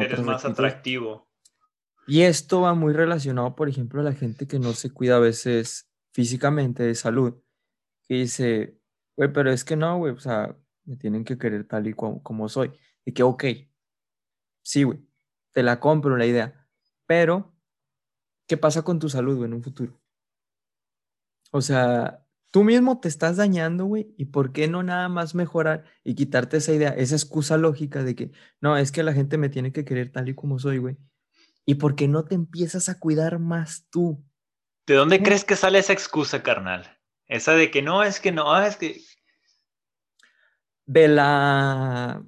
[0.00, 1.28] Eres más atractivo.
[2.06, 5.20] Y esto va muy relacionado, por ejemplo, a la gente que no se cuida a
[5.20, 7.34] veces físicamente de salud,
[8.04, 8.80] que dice,
[9.14, 12.48] güey, pero es que no, güey, o sea, me tienen que querer tal y como,
[12.48, 12.72] soy.
[13.04, 13.44] Y que, ok,
[14.62, 15.00] sí, güey,
[15.52, 16.66] te la compro la idea,
[17.06, 17.54] pero,
[18.46, 20.00] ¿qué pasa con tu salud, güey, en un futuro?
[21.50, 25.84] O sea, tú mismo te estás dañando, güey, y por qué no nada más mejorar
[26.04, 29.48] y quitarte esa idea, esa excusa lógica de que, no, es que la gente me
[29.48, 30.96] tiene que querer tal y como soy, güey.
[31.64, 34.24] ¿Y por qué no te empiezas a cuidar más tú?
[34.86, 36.98] ¿De dónde crees que sale esa excusa, carnal?
[37.26, 39.00] Esa de que no, es que no, es que...
[40.86, 42.22] De la...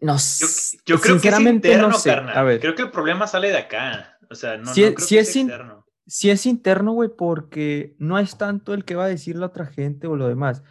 [0.00, 0.78] No sé.
[0.86, 2.36] Yo, creo que es interno, carnal.
[2.36, 2.60] A ver.
[2.60, 4.18] Creo que el problema sale de acá.
[4.30, 8.74] O sea, no, creo que es interno si es interno, güey, porque no es tanto
[8.74, 10.62] el que va a decir la otra gente o lo demás,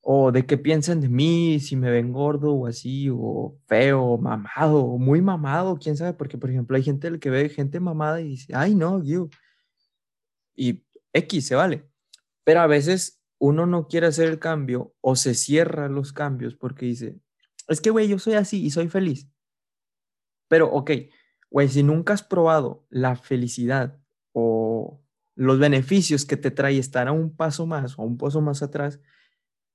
[0.00, 4.18] o de que piensen de mí, si me ven gordo o así, o feo, o
[4.18, 8.20] mamado, o muy mamado, quién sabe, porque por ejemplo hay gente que ve gente mamada
[8.20, 9.28] y dice, ay no, yo.
[10.56, 11.88] Y X se vale.
[12.44, 16.86] Pero a veces uno no quiere hacer el cambio o se cierra los cambios porque
[16.86, 17.20] dice,
[17.68, 19.28] es que, güey, yo soy así y soy feliz.
[20.48, 20.90] Pero, ok,
[21.50, 23.99] güey, si nunca has probado la felicidad
[24.32, 25.02] o
[25.34, 28.62] los beneficios que te trae estar a un paso más o a un paso más
[28.62, 29.00] atrás,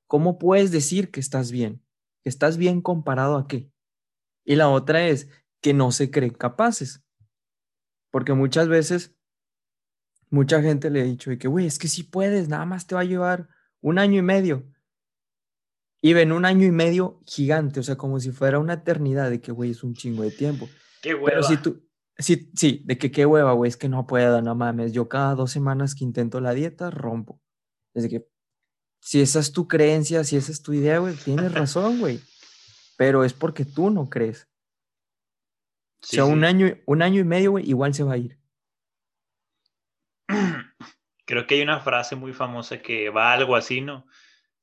[0.07, 1.81] ¿cómo puedes decir que estás bien?
[2.23, 3.71] ¿Que estás bien comparado a qué?
[4.43, 5.29] Y la otra es
[5.61, 7.03] que no se creen capaces.
[8.11, 9.15] Porque muchas veces,
[10.29, 13.01] mucha gente le ha dicho que, güey, es que si puedes, nada más te va
[13.01, 13.49] a llevar
[13.81, 14.71] un año y medio.
[16.01, 19.41] y ven un año y medio gigante, o sea, como si fuera una eternidad de
[19.41, 20.69] que, güey, es un chingo de tiempo.
[21.01, 21.25] Qué hueva.
[21.25, 21.84] Pero si tú,
[22.17, 24.93] sí, sí, de que qué hueva, güey, es que no puedo, no mames.
[24.93, 27.41] Yo cada dos semanas que intento la dieta, rompo.
[27.93, 28.27] Desde que,
[29.01, 32.19] si esa es tu creencia, si esa es tu idea, güey, tienes razón, güey.
[32.97, 34.47] Pero es porque tú no crees.
[36.01, 38.39] o sea, un, año, un año y medio, güey, igual se va a ir.
[41.25, 44.05] Creo que hay una frase muy famosa que va algo así, ¿no?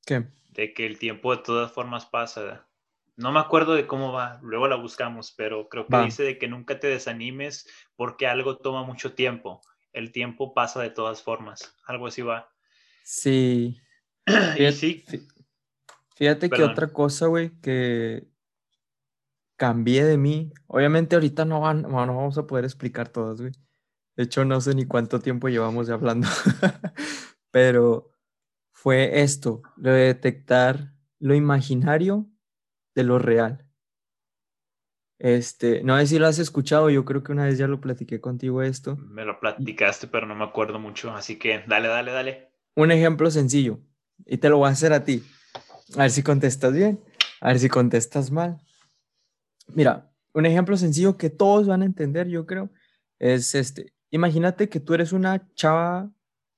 [0.05, 0.25] ¿Qué?
[0.53, 2.67] de que el tiempo de todas formas pasa.
[3.15, 6.47] No me acuerdo de cómo va, luego la buscamos, pero creo que dice de que
[6.47, 9.61] nunca te desanimes porque algo toma mucho tiempo.
[9.91, 11.75] El tiempo pasa de todas formas.
[11.85, 12.49] Algo así va.
[13.03, 13.79] Sí.
[14.25, 15.05] Fíjate, sí.
[16.15, 18.27] Fíjate que otra cosa, güey, que
[19.55, 20.51] cambié de mí.
[20.67, 23.53] Obviamente ahorita no, van, no vamos a poder explicar todas, güey.
[24.15, 26.27] De hecho, no sé ni cuánto tiempo llevamos ya hablando.
[27.51, 28.11] pero
[28.71, 32.27] fue esto, lo de detectar lo imaginario
[32.95, 33.65] de lo real.
[35.19, 38.19] Este, no sé si lo has escuchado, yo creo que una vez ya lo platiqué
[38.19, 38.97] contigo esto.
[38.97, 42.51] Me lo platicaste, pero no me acuerdo mucho, así que dale, dale, dale.
[42.75, 43.79] Un ejemplo sencillo,
[44.25, 45.23] y te lo voy a hacer a ti.
[45.95, 46.99] A ver si contestas bien,
[47.39, 48.57] a ver si contestas mal.
[49.67, 52.69] Mira, un ejemplo sencillo que todos van a entender, yo creo,
[53.19, 53.93] es este.
[54.09, 56.11] Imagínate que tú eres una chava,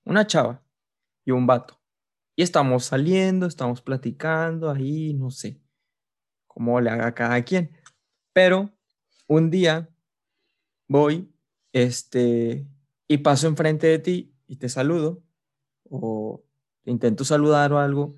[0.05, 0.63] una chava
[1.23, 1.79] y un vato.
[2.35, 5.64] Y estamos saliendo, estamos platicando ahí, no sé
[6.55, 7.69] cómo le haga cada quien.
[8.33, 8.71] Pero
[9.27, 9.89] un día
[10.87, 11.29] voy,
[11.73, 12.65] este,
[13.07, 15.21] y paso enfrente de ti y te saludo,
[15.89, 16.43] o
[16.85, 18.15] intento saludar o algo,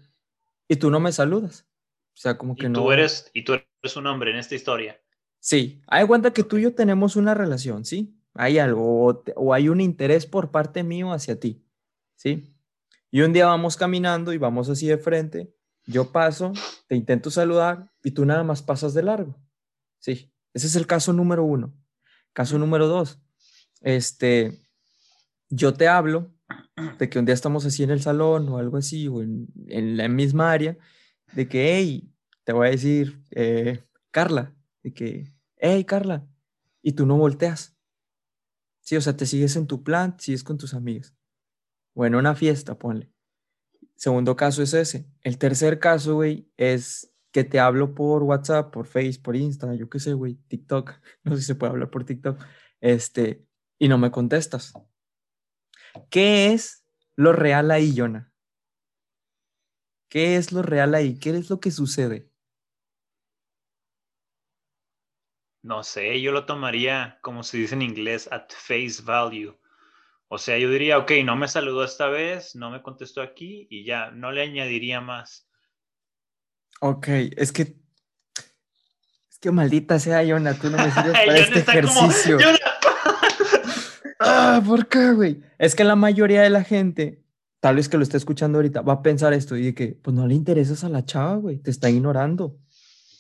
[0.68, 1.68] y tú no me saludas.
[2.14, 2.84] O sea, como que ¿Y no.
[2.84, 5.02] Tú eres, y tú eres un hombre en esta historia.
[5.40, 8.16] Sí, hay cuenta que tú y yo tenemos una relación, ¿sí?
[8.36, 11.66] Hay algo, o, o hay un interés por parte mío hacia ti,
[12.16, 12.54] ¿sí?
[13.10, 15.57] Y un día vamos caminando y vamos así de frente,
[15.88, 16.54] yo paso,
[16.88, 19.36] te intento saludar y tú nada más pasas de largo.
[20.00, 21.74] Sí, ese es el caso número uno.
[22.34, 23.20] Caso número dos,
[23.82, 24.62] este,
[25.50, 26.32] yo te hablo
[27.00, 30.08] de que un día estamos así en el salón o algo así, o en, la
[30.08, 30.78] misma área,
[31.34, 36.28] de que, hey, te voy a decir, eh, Carla, de que, hey, Carla,
[36.84, 37.76] y tú no volteas.
[38.82, 41.18] Sí, o sea, te sigues en tu plan, sigues con tus amigas
[41.94, 43.12] o en una fiesta, ponle.
[43.98, 45.08] Segundo caso es ese.
[45.24, 49.90] El tercer caso, güey, es que te hablo por WhatsApp, por Facebook, por Insta, yo
[49.90, 50.94] qué sé, güey, TikTok.
[51.24, 52.40] No sé si se puede hablar por TikTok.
[52.80, 53.44] Este,
[53.80, 54.74] y no me contestas.
[56.12, 58.32] ¿Qué es lo real ahí, Jonah?
[60.10, 61.18] ¿Qué es lo real ahí?
[61.18, 62.30] ¿Qué es lo que sucede?
[65.64, 69.58] No sé, yo lo tomaría como se dice en inglés, at face value.
[70.30, 73.86] O sea, yo diría, ok, no me saludó esta vez, no me contestó aquí y
[73.86, 75.48] ya, no le añadiría más.
[76.82, 77.78] Ok, es que.
[79.32, 82.38] Es que maldita sea, Yona, tú no me sirves para este ejercicio.
[84.20, 85.42] ah, ¿por qué, güey?
[85.58, 87.24] Es que la mayoría de la gente,
[87.60, 90.16] tal vez que lo esté escuchando ahorita, va a pensar esto y de que, pues
[90.16, 92.58] no le interesas a la chava, güey, te está ignorando.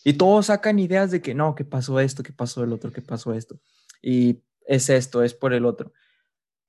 [0.04, 3.02] Y todos sacan ideas de que no, que pasó esto, que pasó el otro, que
[3.02, 3.60] pasó esto.
[4.02, 5.94] Y es esto, es por el otro.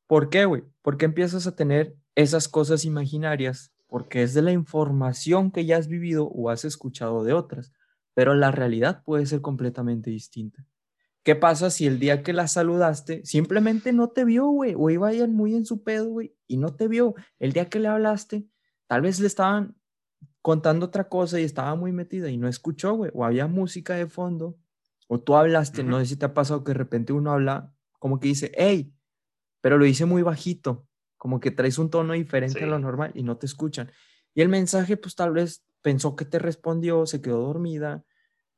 [0.09, 0.65] ¿Por qué, güey?
[0.83, 5.87] Porque empiezas a tener esas cosas imaginarias, porque es de la información que ya has
[5.87, 7.73] vivido o has escuchado de otras,
[8.15, 10.67] pero la realidad puede ser completamente distinta.
[11.23, 14.75] ¿Qué pasa si el día que la saludaste simplemente no te vio, güey?
[14.77, 17.15] O iba muy en su pedo, güey, y no te vio.
[17.39, 18.49] El día que le hablaste,
[18.87, 19.77] tal vez le estaban
[20.41, 23.11] contando otra cosa y estaba muy metida y no escuchó, güey.
[23.13, 24.57] O había música de fondo,
[25.07, 28.21] o tú hablaste, no sé si te ha pasado que de repente uno habla como
[28.21, 28.95] que dice, hey,
[29.61, 33.23] pero lo dice muy bajito, como que traes un tono diferente a lo normal y
[33.23, 33.91] no te escuchan.
[34.35, 38.05] Y el mensaje, pues tal vez pensó que te respondió, se quedó dormida,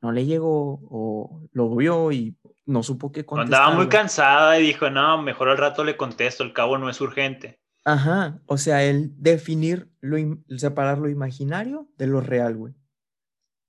[0.01, 2.37] no le llegó o lo vio y
[2.67, 3.63] no supo qué contestar.
[3.63, 7.01] Andaba muy cansada y dijo, no, mejor al rato le contesto, el cabo no es
[7.01, 7.61] urgente.
[7.85, 10.19] Ajá, o sea, el definir, lo,
[10.59, 12.75] separar lo imaginario de lo real, güey.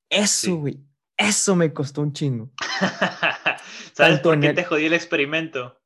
[0.10, 0.84] Eso, güey,
[1.17, 2.52] eso me costó un chingo.
[3.94, 5.81] ¿Sabes por qué te jodí el experimento?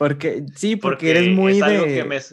[0.00, 2.32] Porque, sí, porque, eres muy de...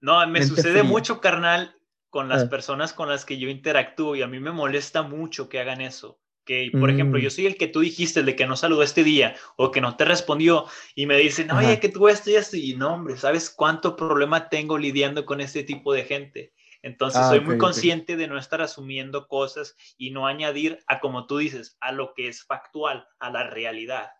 [0.00, 1.74] No, me sucede mucho, carnal,
[2.10, 2.48] con las ah.
[2.48, 6.20] personas con las que yo interactúo y a mí me molesta mucho que hagan eso.
[6.44, 7.32] Que, por ejemplo, yo mm.
[7.32, 9.96] soy el que tú dijiste, el de que no saludó este día o que no
[9.96, 12.56] te respondió y me dicen, oye, que tú esto y esto.
[12.56, 16.52] Y no, hombre, ¿sabes cuánto problema tengo lidiando con este tipo de gente?
[16.82, 21.26] Entonces, ah, soy muy consciente de no estar asumiendo cosas y no añadir a, como
[21.26, 24.12] tú dices, a lo que es factual, a la realidad.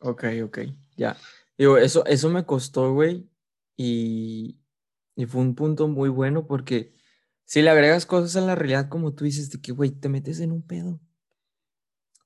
[0.00, 0.58] Ok, ok,
[0.96, 1.16] ya.
[1.58, 3.28] Digo, eso, eso me costó, güey,
[3.76, 4.58] y,
[5.16, 6.94] y fue un punto muy bueno porque
[7.44, 10.40] si le agregas cosas a la realidad, como tú dices, de que, güey, te metes
[10.40, 11.00] en un pedo.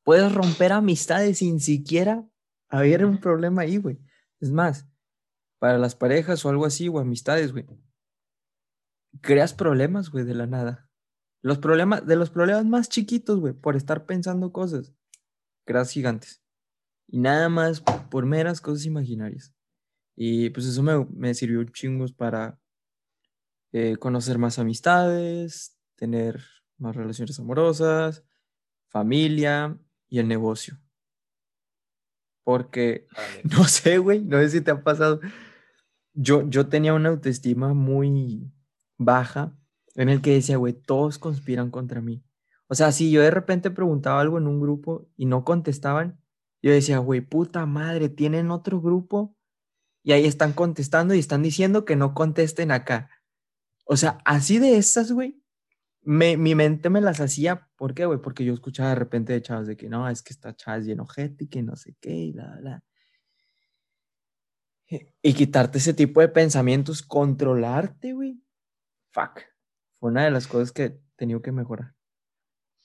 [0.05, 2.25] Puedes romper amistades sin siquiera
[2.69, 3.99] haber un problema ahí, güey.
[4.39, 4.87] Es más,
[5.59, 7.67] para las parejas o algo así, o amistades, güey.
[9.21, 10.89] Creas problemas, güey, de la nada.
[11.43, 14.95] Los problemas, de los problemas más chiquitos, güey, por estar pensando cosas,
[15.65, 16.43] creas gigantes.
[17.09, 19.53] Y nada más por meras cosas imaginarias.
[20.17, 22.59] Y pues eso me, me sirvió chingos para
[23.73, 26.43] eh, conocer más amistades, tener
[26.79, 28.25] más relaciones amorosas,
[28.89, 30.79] familia y el negocio.
[32.45, 33.07] Porque,
[33.45, 35.21] no sé, güey, no sé si te ha pasado.
[36.15, 38.51] Yo, yo tenía una autoestima muy
[38.97, 39.55] baja
[39.95, 42.25] en el que decía, güey, todos conspiran contra mí.
[42.69, 46.19] O sea, si yo de repente preguntaba algo en un grupo y no contestaban,
[46.63, 49.37] yo decía, güey, puta madre, tienen otro grupo
[50.03, 53.11] y ahí están contestando y están diciendo que no contesten acá.
[53.85, 55.43] O sea, así de estas, güey,
[56.03, 57.69] me, mi mente me las hacía.
[57.77, 58.21] ¿Por qué, güey?
[58.21, 61.05] Porque yo escuchaba de repente de chavos de que no, es que está chavas lleno
[61.05, 62.85] ojete y que no sé qué y la, la.
[65.21, 68.41] Y quitarte ese tipo de pensamientos, controlarte, güey.
[69.11, 69.41] Fuck.
[69.99, 71.96] Fue una de las cosas que he tenido que mejorar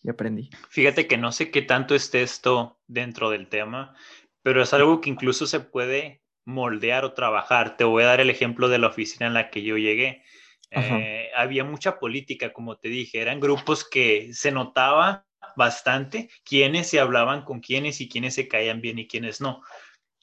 [0.03, 0.49] y aprendí.
[0.69, 3.95] Fíjate que no sé qué tanto esté esto dentro del tema,
[4.41, 7.77] pero es algo que incluso se puede moldear o trabajar.
[7.77, 10.23] Te voy a dar el ejemplo de la oficina en la que yo llegué.
[10.71, 16.99] Eh, había mucha política, como te dije, eran grupos que se notaba bastante quiénes se
[16.99, 19.61] hablaban con quiénes y quiénes se caían bien y quiénes no.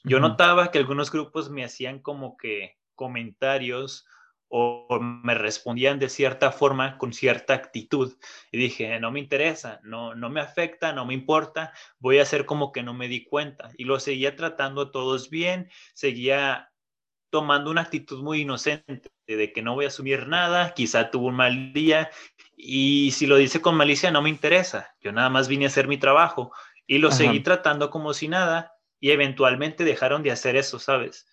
[0.03, 4.05] Yo notaba que algunos grupos me hacían como que comentarios
[4.49, 8.17] o me respondían de cierta forma con cierta actitud.
[8.51, 12.45] Y dije, no me interesa, no, no me afecta, no me importa, voy a hacer
[12.45, 16.71] como que no me di cuenta y lo seguía tratando a todos bien, seguía
[17.29, 21.35] tomando una actitud muy inocente de que no voy a asumir nada, quizá tuvo un
[21.35, 22.09] mal día
[22.57, 25.87] y si lo dice con malicia no me interesa, yo nada más vine a hacer
[25.87, 26.51] mi trabajo
[26.87, 31.27] y lo seguí tratando como si nada y eventualmente dejaron de hacer eso, ¿sabes?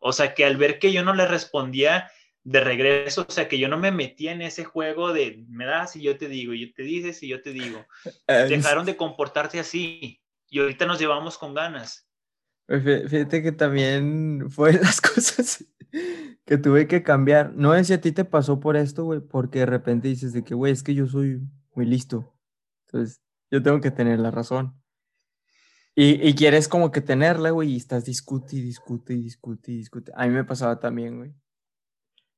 [0.00, 2.10] O sea que al ver que yo no le respondía
[2.44, 5.94] de regreso, o sea que yo no me metía en ese juego de me das
[5.96, 7.86] y yo te digo, y yo te dices y yo te digo,
[8.26, 12.06] dejaron de comportarse así y ahorita nos llevamos con ganas.
[12.66, 15.64] Fíjate que también fue las cosas
[16.44, 17.54] que tuve que cambiar.
[17.54, 20.42] No sé si a ti te pasó por esto, güey, porque de repente dices de
[20.42, 21.40] que, güey, es que yo soy
[21.74, 22.34] muy listo.
[22.86, 24.74] Entonces, yo tengo que tener la razón.
[25.94, 29.76] Y, y quieres como que tenerla, güey, y estás discute y discute y discute y
[29.76, 30.12] discute.
[30.14, 31.34] A mí me pasaba también, güey.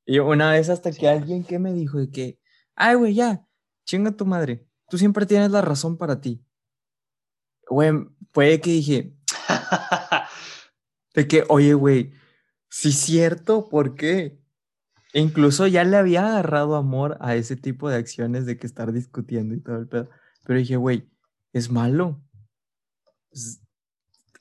[0.07, 2.39] Y una vez hasta que alguien que me dijo de que,
[2.75, 3.47] ay, güey, ya,
[3.85, 4.67] chinga tu madre.
[4.89, 6.45] Tú siempre tienes la razón para ti.
[7.69, 7.93] Güey,
[8.33, 9.17] puede que dije,
[11.15, 12.13] de que, oye, güey,
[12.69, 14.39] sí cierto, ¿por qué?
[15.15, 18.93] E incluso ya le había agarrado amor a ese tipo de acciones de que estar
[18.93, 20.11] discutiendo y todo el pedo.
[20.45, 21.09] Pero dije, güey,
[21.53, 22.21] es malo.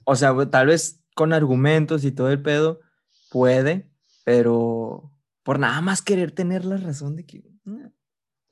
[0.03, 2.81] O sea, tal vez con argumentos y todo el pedo
[3.29, 3.89] puede,
[4.25, 5.12] pero
[5.43, 7.43] por nada más querer tener la razón de que...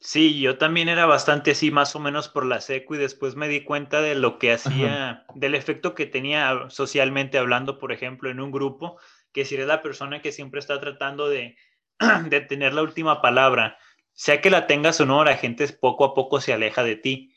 [0.03, 3.47] Sí, yo también era bastante así, más o menos por la seco, y después me
[3.47, 8.39] di cuenta de lo que hacía, del efecto que tenía socialmente hablando, por ejemplo, en
[8.39, 8.99] un grupo,
[9.31, 11.55] que si eres la persona que siempre está tratando de,
[12.29, 13.77] de tener la última palabra,
[14.13, 17.35] sea que la tengas o no, la gente poco a poco se aleja de ti,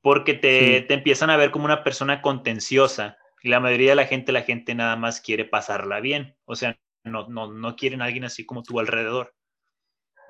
[0.00, 4.06] porque te, te empiezan a ver como una persona contenciosa, y la mayoría de la
[4.06, 8.06] gente, la gente nada más quiere pasarla bien, o sea, no, no, no quieren a
[8.06, 9.34] alguien así como tú alrededor.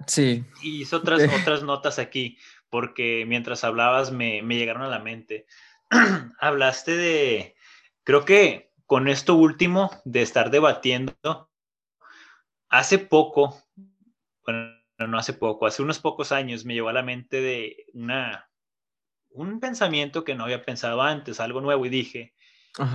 [0.07, 0.45] Sí.
[0.63, 2.39] Y hice otras, otras notas aquí,
[2.71, 5.47] porque mientras hablabas me, me llegaron a la mente.
[6.41, 7.57] Hablaste de,
[8.05, 11.51] creo que con esto último de estar debatiendo,
[12.69, 13.63] hace poco,
[14.45, 18.51] bueno, no hace poco, hace unos pocos años me llegó a la mente de una,
[19.31, 22.35] un pensamiento que no había pensado antes, algo nuevo, y dije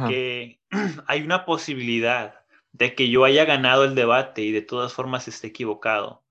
[0.07, 0.59] que
[1.07, 2.36] hay una posibilidad
[2.77, 6.23] de que yo haya ganado el debate y de todas formas esté equivocado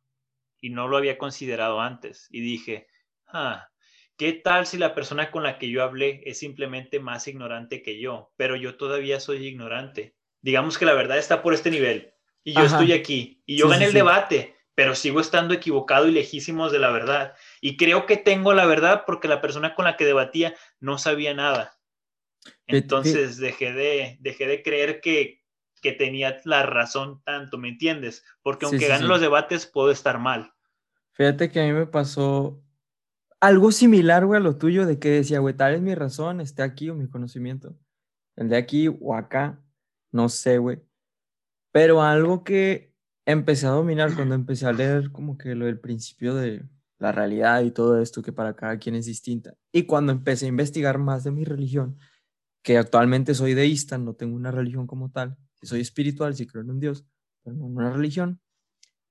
[0.61, 2.28] y no lo había considerado antes.
[2.30, 2.86] Y dije,
[3.26, 3.68] ah,
[4.16, 7.99] ¿qué tal si la persona con la que yo hablé es simplemente más ignorante que
[7.99, 10.14] yo, pero yo todavía soy ignorante?
[10.40, 13.86] Digamos que la verdad está por este nivel y yo estoy aquí y yo gané
[13.86, 17.34] el debate, pero sigo estando equivocado y lejísimos de la verdad.
[17.61, 21.34] Y creo que tengo la verdad porque la persona con la que debatía no sabía
[21.34, 21.76] nada.
[22.68, 25.42] Entonces dejé de, dejé de creer que,
[25.81, 28.24] que tenía la razón tanto, ¿me entiendes?
[28.43, 30.53] Porque aunque gane los debates, puedo estar mal.
[31.12, 32.62] Fíjate que a mí me pasó
[33.41, 36.62] algo similar, güey, a lo tuyo, de que decía, güey, tal es mi razón, esté
[36.62, 37.77] aquí o mi conocimiento.
[38.37, 39.62] El de aquí o acá,
[40.12, 40.83] no sé, güey.
[41.72, 46.35] Pero algo que empecé a dominar cuando empecé a leer como que lo del principio
[46.35, 46.64] de,
[46.99, 49.55] la realidad y todo esto que para cada quien es distinta.
[49.72, 51.99] Y cuando empecé a investigar más de mi religión,
[52.62, 56.70] que actualmente soy deísta, no tengo una religión como tal, soy espiritual, sí creo en
[56.70, 57.04] un Dios,
[57.42, 58.40] pero en una religión,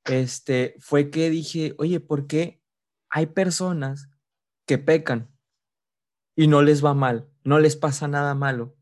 [0.05, 2.61] este, fue que dije, oye, ¿por qué
[3.09, 4.09] hay personas
[4.65, 5.31] que pecan
[6.35, 8.75] y no les va mal, no les pasa nada malo?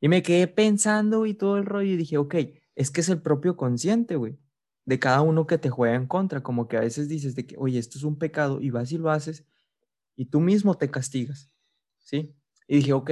[0.00, 2.34] Y me quedé pensando y todo el rollo y dije, ok,
[2.74, 4.38] es que es el propio consciente, güey
[4.86, 7.56] de cada uno que te juega en contra, como que a veces dices de que,
[7.58, 9.44] oye, esto es un pecado y vas y lo haces
[10.14, 11.50] y tú mismo te castigas,
[11.98, 12.34] ¿sí?
[12.68, 13.10] Y dije, ok,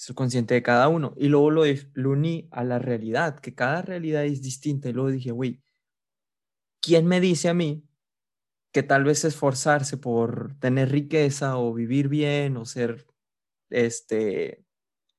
[0.00, 1.12] soy consciente de cada uno.
[1.18, 4.88] Y luego lo, lo uní a la realidad, que cada realidad es distinta.
[4.88, 5.62] Y luego dije, güey,
[6.80, 7.86] ¿quién me dice a mí
[8.72, 13.06] que tal vez esforzarse por tener riqueza o vivir bien o ser
[13.68, 14.64] este,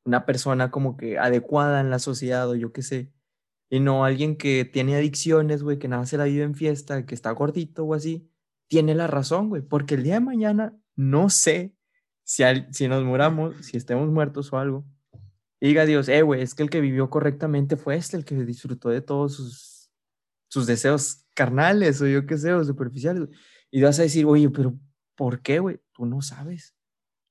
[0.03, 3.13] una persona como que adecuada en la sociedad o yo qué sé,
[3.69, 7.13] y no alguien que tiene adicciones, güey, que nada se la vive en fiesta, que
[7.13, 8.27] está gordito o así,
[8.67, 11.75] tiene la razón, güey, porque el día de mañana no sé
[12.71, 14.86] si, nos muramos, si estemos muertos o algo.
[15.59, 18.89] diga Dios, eh, güey, es que el que vivió correctamente fue este, el que disfrutó
[18.89, 19.91] de todos sus,
[20.47, 23.27] sus deseos carnales o yo qué sé, o superficiales.
[23.69, 24.77] Y vas a decir, oye, pero
[25.15, 25.79] ¿por qué, güey?
[25.93, 26.75] Tú no sabes.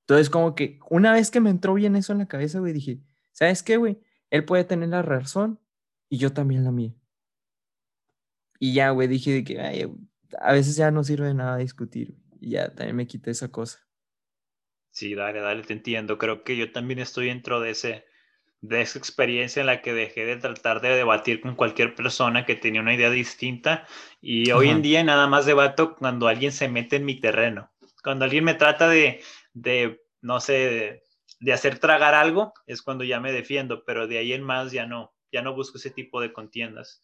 [0.02, 3.00] Entonces, como que una vez que me entró bien eso en la cabeza, güey, dije,
[3.32, 4.00] ¿sabes qué, güey?
[4.30, 5.60] Él puede tener la razón,
[6.10, 6.92] y yo también la mía.
[8.58, 9.90] Y ya, güey, dije de que
[10.38, 12.18] a veces ya no sirve de nada discutir.
[12.40, 13.78] Y ya también me quité esa cosa.
[14.90, 16.18] Sí, dale, dale, te entiendo.
[16.18, 18.04] Creo que yo también estoy dentro de ese
[18.62, 22.56] de esa experiencia en la que dejé de tratar de debatir con cualquier persona que
[22.56, 23.86] tenía una idea distinta
[24.20, 27.70] y hoy en día nada más debato cuando alguien se mete en mi terreno.
[28.02, 29.22] Cuando alguien me trata de,
[29.54, 31.02] de no sé, de,
[31.40, 34.86] de hacer tragar algo, es cuando ya me defiendo, pero de ahí en más ya
[34.86, 37.02] no ya no busco ese tipo de contiendas.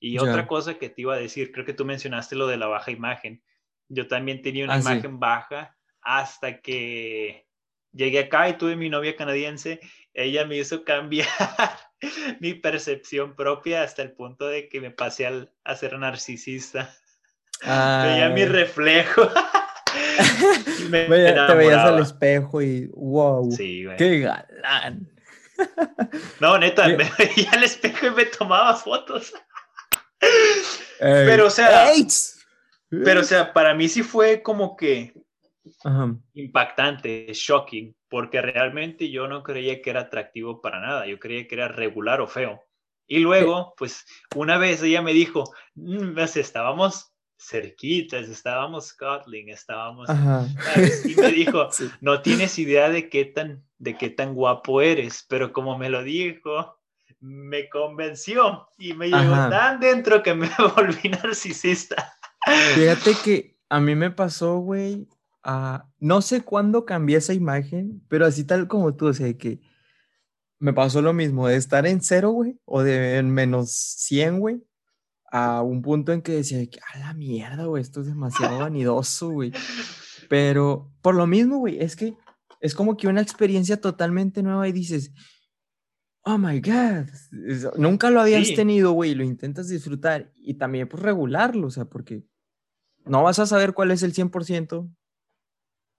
[0.00, 2.66] Y otra cosa que te iba a decir, creo que tú mencionaste lo de la
[2.66, 3.42] baja imagen.
[3.88, 7.46] Yo también tenía una ah, imagen baja hasta que
[7.92, 9.80] llegué acá y tuve mi novia canadiense.
[10.14, 11.28] Ella me hizo cambiar
[12.40, 16.94] mi percepción propia hasta el punto de que me pasé al, a ser narcisista.
[17.62, 19.28] Veía mi reflejo.
[20.90, 25.10] te veías al espejo y wow, qué galán.
[26.40, 29.34] No, neta, me veía al espejo y me tomaba fotos.
[31.00, 31.90] pero, o sea,
[32.88, 35.14] pero, o sea, para mí sí fue como que
[36.34, 41.06] impactante, shocking, porque realmente yo no creía que era atractivo para nada.
[41.06, 42.60] Yo creía que era regular o feo.
[43.06, 44.04] Y luego, pues,
[44.36, 45.44] una vez ella me dijo,
[45.74, 50.08] mm, estábamos cerquitas, estábamos cuddling, estábamos...
[51.04, 51.68] Y me dijo,
[52.00, 56.02] no tienes idea de qué, tan, de qué tan guapo eres, pero como me lo
[56.02, 56.78] dijo,
[57.20, 62.14] me convenció y me llegó tan dentro que me volví narcisista.
[62.74, 65.08] Fíjate que a mí me pasó, güey,
[65.98, 69.60] no sé cuándo cambié esa imagen, pero así tal como tú, o sea, que
[70.58, 74.62] me pasó lo mismo, de estar en cero, güey, o de en menos 100, güey,
[75.30, 79.30] a un punto en que decía que, a la mierda, güey, esto es demasiado vanidoso,
[79.30, 79.52] güey.
[80.28, 82.14] Pero por lo mismo, güey, es que
[82.60, 85.12] es como que una experiencia totalmente nueva y dices,
[86.22, 87.06] oh my God,
[87.76, 92.24] nunca lo habías tenido, güey, lo intentas disfrutar y también pues regularlo, o sea, porque
[93.06, 94.90] no vas a saber cuál es el 100%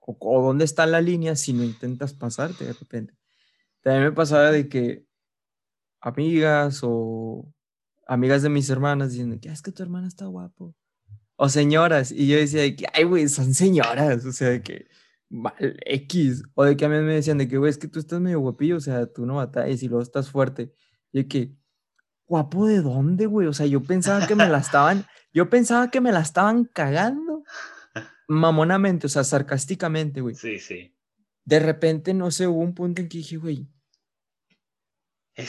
[0.10, 3.14] o, o dónde está la línea si no intentas pasarte de repente.
[3.82, 5.06] También me pasaba de que
[6.02, 7.54] amigas o
[8.08, 10.76] amigas de mis hermanas diciendo que ah, es que tu hermana está guapo.
[11.36, 12.12] O señoras.
[12.12, 14.26] Y yo decía de que, ay, güey, son señoras.
[14.26, 14.88] O sea, de que,
[15.30, 15.54] mal,
[15.86, 16.44] X.
[16.54, 18.42] O de que a mí me decían de que, güey, es que tú estás medio
[18.42, 18.76] guapillo.
[18.76, 20.74] O sea, tú no batallas y luego estás fuerte.
[21.14, 21.56] Y que,
[22.26, 23.48] guapo de dónde, güey.
[23.48, 27.44] O sea, yo pensaba que me la estaban, yo pensaba que me la estaban cagando.
[28.30, 30.36] Mamonamente, o sea, sarcásticamente, güey.
[30.36, 30.96] Sí, sí.
[31.44, 33.68] De repente, no sé, hubo un punto en que dije, güey,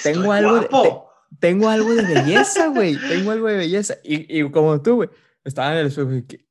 [0.03, 0.68] tengo algo de,
[1.39, 3.97] tengo algo de belleza, güey, tengo algo de belleza.
[4.03, 5.11] Y, y como tú, güey,
[5.45, 6.47] estaba en el espejo y que,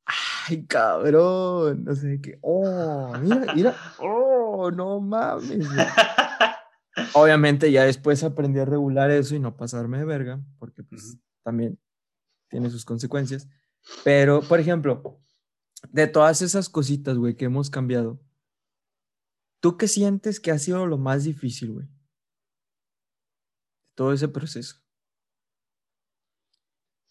[0.48, 5.66] ay, cabrón, no sé qué, oh, mira, mira, oh, no mames.
[7.14, 11.76] Obviamente ya después aprendí a regular eso y no pasarme de verga, porque pues también
[12.48, 13.48] tiene sus consecuencias.
[14.04, 15.20] Pero, por ejemplo,
[15.88, 18.20] de todas esas cositas, güey, que hemos cambiado,
[19.60, 21.88] ¿tú qué sientes que ha sido lo más difícil, güey?
[24.00, 24.76] todo ese proceso.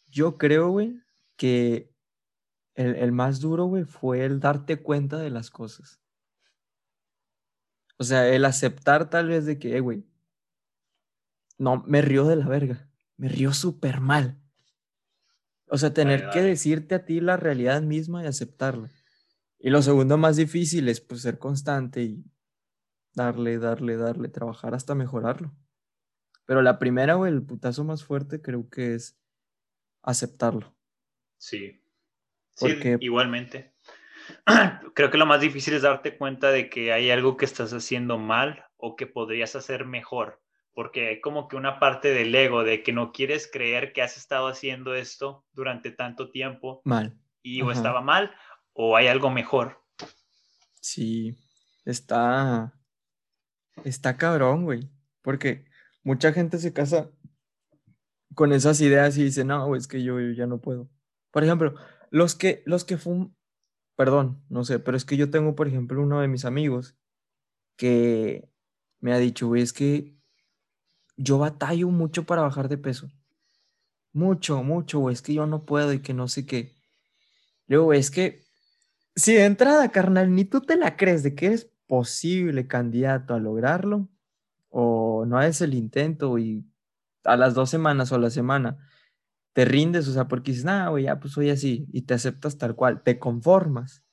[0.07, 0.99] Yo creo, güey,
[1.35, 1.93] que
[2.73, 6.01] el, más duro, güey, fue el darte cuenta de las cosas.
[7.99, 10.03] O sea, el aceptar tal vez de que, güey,
[11.59, 14.38] no, me río de la verga, me río súper mal.
[15.69, 18.89] O sea, tener que decirte a ti la realidad misma y aceptarla.
[19.59, 22.23] Y lo segundo más difícil es pues ser constante y
[23.13, 25.53] darle, darle, darle, trabajar hasta mejorarlo.
[26.45, 29.19] Pero la primera, o el putazo más fuerte creo que es
[30.01, 30.75] aceptarlo.
[31.37, 31.79] Sí.
[32.59, 32.97] Porque...
[32.99, 33.73] igualmente.
[34.93, 38.17] Creo que lo más difícil es darte cuenta de que hay algo que estás haciendo
[38.17, 40.41] mal o que podrías hacer mejor.
[40.79, 44.15] Porque hay como que una parte del ego de que no quieres creer que has
[44.15, 46.81] estado haciendo esto durante tanto tiempo.
[46.85, 47.19] Mal.
[47.41, 48.31] Y o estaba mal
[48.71, 49.83] o hay algo mejor.
[50.79, 51.35] Sí,
[51.83, 52.79] está.
[53.83, 54.89] Está cabrón, güey.
[55.21, 55.65] Porque
[56.01, 57.11] mucha gente se casa
[58.33, 60.89] con esas ideas y dice, no, es que yo, ya no puedo.
[61.31, 61.75] Por ejemplo,
[62.09, 63.35] los que, los que fuman,
[63.97, 66.95] perdón, no sé, pero es que yo tengo, por ejemplo, uno de mis amigos
[67.75, 68.47] que
[69.01, 70.17] me ha dicho, güey, es que
[71.19, 73.09] yo batallo mucho para bajar de peso.
[74.13, 76.73] Mucho, mucho, güey, es que yo no puedo y que no sé qué.
[77.67, 78.41] Luego, es que
[79.15, 83.39] si de entrada, carnal, ni tú te la crees de que eres posible candidato a
[83.39, 84.09] lograrlo,
[84.69, 86.65] o no haces el intento y
[87.23, 88.77] a las dos semanas o a la semana
[89.53, 92.57] te rindes, o sea, porque dices, nada, güey, ya pues soy así y te aceptas
[92.57, 94.03] tal cual, te conformas.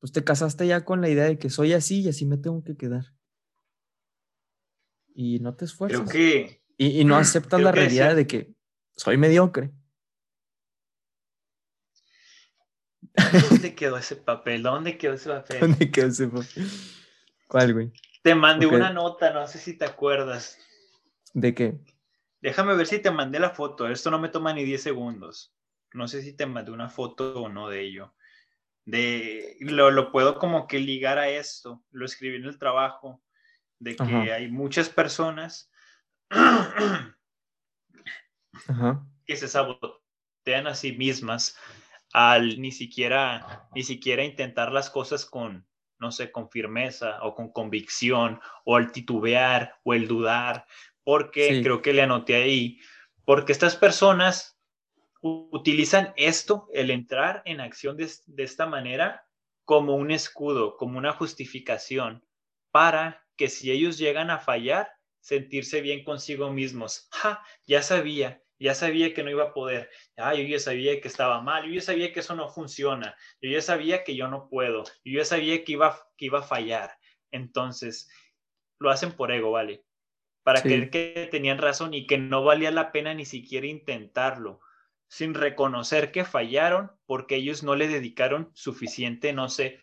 [0.00, 2.62] Pues te casaste ya con la idea de que soy así y así me tengo
[2.62, 3.06] que quedar.
[5.14, 6.00] Y no te esfuerzas.
[6.00, 6.62] Creo que...
[6.76, 8.54] y, no aceptas la realidad de que
[8.96, 9.72] soy mediocre.
[13.50, 14.62] ¿Dónde quedó ese papel?
[14.62, 15.60] ¿Dónde quedó ese papel?
[15.60, 16.70] ¿Dónde quedó ese papel?
[17.46, 17.92] ¿Cuál, güey?
[18.22, 20.58] Te mandé una nota, no sé si te acuerdas.
[21.32, 21.80] ¿De qué?
[22.40, 23.88] Déjame ver si te mandé la foto.
[23.88, 25.54] Esto no me toma ni 10 segundos.
[25.92, 28.14] No sé si te mandé una foto o no de ello.
[28.84, 31.82] De, lo, lo puedo como que ligar a esto.
[31.90, 33.22] Lo escribí en el trabajo.
[33.80, 35.72] De que hay muchas personas
[39.26, 41.56] que se sabotean a sí mismas
[42.12, 45.66] al ni siquiera, ni siquiera intentar las cosas con,
[45.98, 50.66] no sé, con firmeza o con convicción o al titubear o el dudar
[51.04, 52.78] porque creo que le anoté ahí,
[53.24, 54.58] porque estas personas
[55.22, 59.26] utilizan esto, el entrar en acción de, esta manera,
[59.64, 62.24] como un escudo, como una justificación,
[62.70, 67.08] para que si ellos llegan a fallar, sentirse bien consigo mismos.
[67.10, 69.88] Ja, ya sabía, ya sabía que no iba a poder.
[70.18, 73.50] Ah, yo ya sabía que estaba mal, yo ya sabía que eso no funciona, yo
[73.50, 76.98] ya sabía que yo no puedo, yo ya sabía que iba, que iba a fallar.
[77.30, 78.10] Entonces,
[78.78, 79.86] lo hacen por ego, ¿vale?
[80.42, 84.60] para creer que tenían razón y que no valía la pena ni siquiera intentarlo,
[85.08, 89.82] sin reconocer que fallaron porque ellos no le dedicaron suficiente, no sé,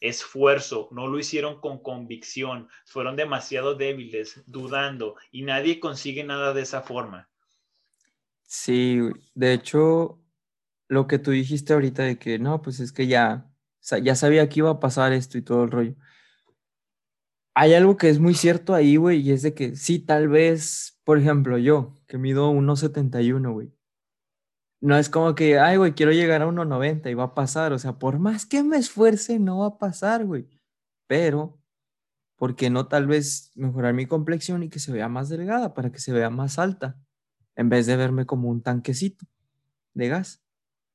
[0.00, 6.62] esfuerzo, no lo hicieron con convicción, fueron demasiado débiles, dudando, y nadie consigue nada de
[6.62, 7.28] esa forma.
[8.42, 9.00] Sí,
[9.34, 10.20] de hecho,
[10.88, 13.50] lo que tú dijiste ahorita de que no, pues es que ya,
[14.02, 15.96] ya sabía que iba a pasar esto y todo el rollo
[17.54, 21.00] hay algo que es muy cierto ahí, güey, y es de que sí, tal vez,
[21.04, 23.72] por ejemplo, yo, que mido 1,71, güey.
[24.84, 27.72] No es como que, ay, güey, quiero llegar a 1,90 y va a pasar.
[27.72, 30.46] O sea, por más que me esfuerce, no va a pasar, güey.
[31.06, 31.58] Pero,
[32.36, 35.90] ¿por qué no tal vez mejorar mi complexión y que se vea más delgada para
[35.90, 37.00] que se vea más alta?
[37.56, 39.24] En vez de verme como un tanquecito
[39.94, 40.42] de gas.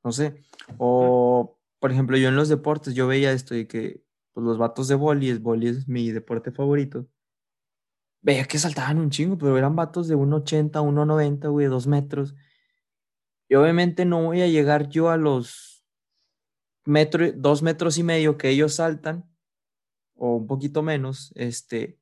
[0.03, 0.43] No sé.
[0.77, 4.87] O, por ejemplo, yo en los deportes, yo veía esto de que pues, los vatos
[4.87, 7.07] de boli, es es mi deporte favorito.
[8.21, 12.35] Veía que saltaban un chingo, pero eran vatos de 1,80, 1,90, güey, 2 metros.
[13.50, 15.84] Y obviamente no voy a llegar yo a los
[16.86, 19.28] metros, 2 metros y medio que ellos saltan,
[20.16, 22.00] o un poquito menos, este,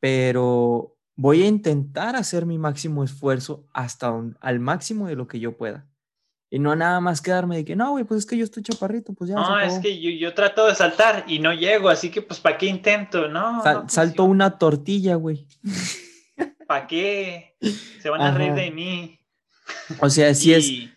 [0.00, 5.56] pero voy a intentar hacer mi máximo esfuerzo hasta al máximo de lo que yo
[5.56, 5.86] pueda.
[6.50, 9.14] Y no nada más quedarme de que, no, güey, pues es que yo estoy chaparrito,
[9.14, 9.36] pues ya.
[9.36, 12.58] No, es que yo, yo, trato de saltar y no llego, así que pues ¿para
[12.58, 13.28] qué intento?
[13.28, 13.62] No.
[13.88, 15.46] Salto una tortilla, güey.
[16.66, 17.56] ¿Para qué?
[18.00, 19.21] Se van a reír de mí.
[20.00, 20.92] O sea, si es...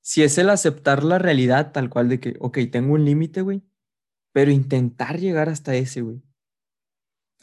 [0.00, 3.62] Si es el aceptar la realidad tal cual de que, ok, tengo un límite, güey,
[4.32, 6.22] pero intentar llegar hasta ese, güey.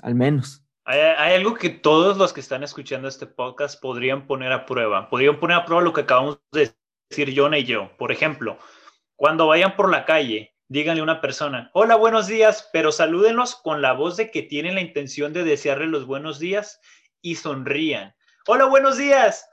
[0.01, 0.65] Al menos.
[0.83, 5.09] Hay, algo que todos los que están escuchando este podcast podrían poner a prueba.
[5.09, 6.73] Podrían poner a prueba lo que acabamos de
[7.09, 7.95] decir Jonah y yo.
[7.97, 8.57] Por ejemplo,
[9.15, 13.81] cuando vayan por la calle, díganle a una persona, hola, buenos días, pero salúdenlos con
[13.81, 16.79] la voz de que tienen la intención de desearle los buenos días
[17.21, 18.15] y sonrían.
[18.47, 19.47] Hola, buenos días.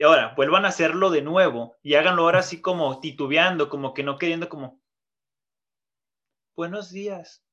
[0.00, 4.02] Y ahora, vuelvan a hacerlo de nuevo y háganlo ahora así como titubeando, como que
[4.02, 4.80] no queriendo como,
[6.56, 7.44] buenos días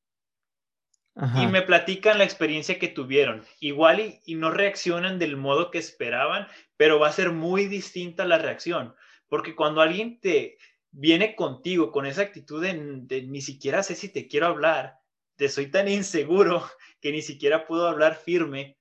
[1.36, 3.44] y me platican la experiencia que tuvieron.
[3.60, 8.24] Igual y, y, no reaccionan del modo que esperaban, pero va a ser muy distinta
[8.24, 8.96] la reacción.
[9.28, 10.58] Porque cuando alguien te
[10.92, 12.76] viene contigo con esa actitud de,
[13.28, 15.00] ni siquiera sé si te quiero hablar,
[15.36, 16.64] te soy tan inseguro
[17.02, 18.78] que ni siquiera puedo hablar firme,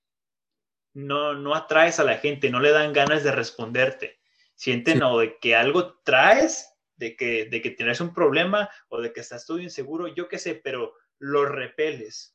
[0.96, 4.18] no, no atraes a la gente, no le dan ganas de responderte.
[4.54, 9.12] Sienten o de que algo traes, de que, de que tienes un problema o de
[9.12, 12.34] que estás todo inseguro, yo qué sé, pero lo repeles.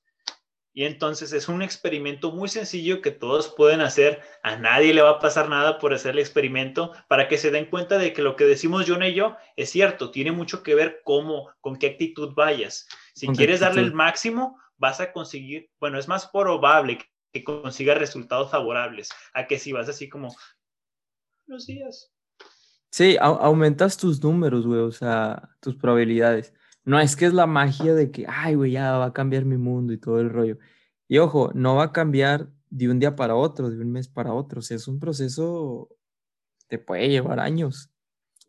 [0.74, 4.22] Y entonces es un experimento muy sencillo que todos pueden hacer.
[4.44, 7.66] A nadie le va a pasar nada por hacer el experimento para que se den
[7.66, 10.12] cuenta de que lo que decimos John y yo es cierto.
[10.12, 12.88] Tiene mucho que ver cómo, con qué actitud vayas.
[13.16, 17.00] Si quieres darle el máximo, vas a conseguir, bueno, es más probable
[17.32, 20.36] que consigas resultados favorables a que si vas así como,
[21.48, 22.12] los días.
[22.90, 26.54] Sí, aumentas tus números, güey, o sea, tus probabilidades.
[26.84, 29.58] No es que es la magia de que, ay, güey, ya va a cambiar mi
[29.58, 30.58] mundo y todo el rollo.
[31.08, 34.34] Y ojo, no va a cambiar de un día para otro, de un mes para
[34.34, 34.60] otro.
[34.60, 35.90] O sea, es un proceso,
[36.68, 37.92] te puede llevar años.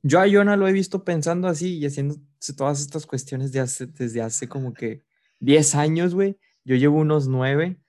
[0.02, 2.16] Yo a Yona lo he visto pensando así y haciendo
[2.56, 5.04] todas estas cuestiones de hace, desde hace como que
[5.40, 6.38] 10 años, güey.
[6.64, 7.81] Yo llevo unos 9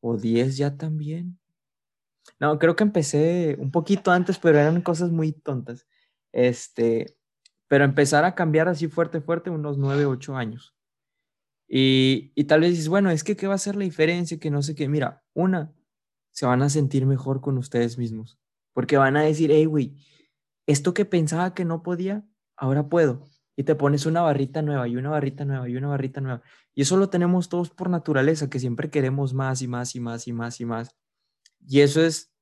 [0.00, 1.38] o 10 ya también.
[2.38, 5.86] No, creo que empecé un poquito antes, pero eran cosas muy tontas.
[6.32, 7.16] Este,
[7.68, 10.74] pero empezar a cambiar así fuerte, fuerte, unos nueve, ocho años.
[11.68, 14.38] Y, y tal vez dices, bueno, es que ¿qué va a ser la diferencia?
[14.38, 14.88] Que no sé qué.
[14.88, 15.72] Mira, una,
[16.32, 18.38] se van a sentir mejor con ustedes mismos.
[18.72, 19.96] Porque van a decir, hey, güey,
[20.66, 22.24] esto que pensaba que no podía,
[22.56, 23.28] ahora puedo.
[23.56, 26.42] Y te pones una barrita nueva y una barrita nueva y una barrita nueva.
[26.74, 30.26] Y eso lo tenemos todos por naturaleza, que siempre queremos más y más y más
[30.26, 30.96] y más y más.
[31.66, 32.32] Y eso es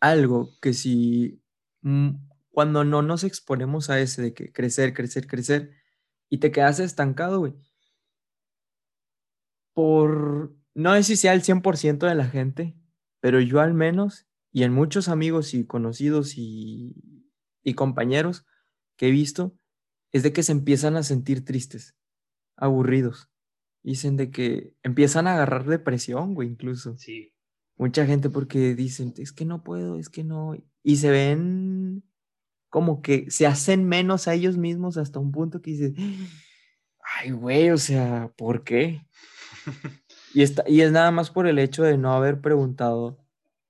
[0.00, 1.42] algo que si
[1.82, 2.10] mm,
[2.50, 5.72] cuando no nos exponemos a ese de que crecer, crecer, crecer,
[6.28, 7.54] y te quedas estancado, güey.
[9.74, 12.76] Por, no sé si sea el 100% de la gente,
[13.20, 16.94] pero yo al menos, y en muchos amigos y conocidos y,
[17.62, 18.46] y compañeros
[18.96, 19.56] que he visto,
[20.12, 21.96] es de que se empiezan a sentir tristes,
[22.56, 23.28] aburridos.
[23.82, 26.96] Dicen de que empiezan a agarrar depresión, güey, incluso.
[26.98, 27.32] Sí.
[27.76, 30.54] Mucha gente porque dicen, es que no puedo, es que no.
[30.82, 32.04] Y se ven
[32.68, 35.94] como que se hacen menos a ellos mismos hasta un punto que dices,
[37.18, 39.06] ay, güey, o sea, ¿por qué?
[40.34, 43.18] y, está, y es nada más por el hecho de no haber preguntado,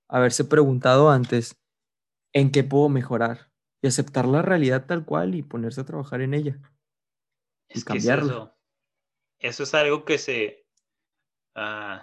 [0.07, 1.55] haberse preguntado antes
[2.33, 3.50] en qué puedo mejorar
[3.81, 6.59] y aceptar la realidad tal cual y ponerse a trabajar en ella.
[7.67, 8.55] Es y cambiarlo.
[9.39, 9.63] eso.
[9.63, 10.65] es algo que se...
[11.55, 11.99] Uh,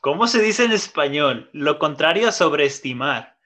[0.00, 1.50] ¿Cómo se dice en español?
[1.52, 3.38] Lo contrario a sobreestimar.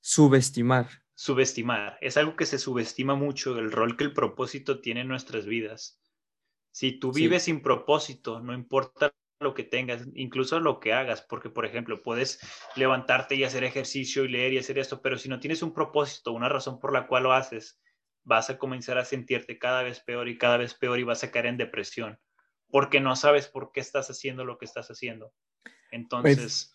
[0.00, 0.88] Subestimar
[1.22, 1.98] subestimar.
[2.00, 6.00] Es algo que se subestima mucho, el rol que el propósito tiene en nuestras vidas.
[6.72, 11.50] Si tú vives sin propósito, no importa lo que tengas, incluso lo que hagas, porque
[11.50, 12.40] por ejemplo, puedes
[12.76, 16.32] levantarte y hacer ejercicio y leer y hacer esto, pero si no tienes un propósito,
[16.32, 17.80] una razón por la cual lo haces,
[18.24, 21.30] vas a comenzar a sentirte cada vez peor y cada vez peor y vas a
[21.30, 22.18] caer en depresión,
[22.68, 25.32] porque no sabes por qué estás haciendo lo que estás haciendo.
[25.62, 26.72] Pues, Entonces,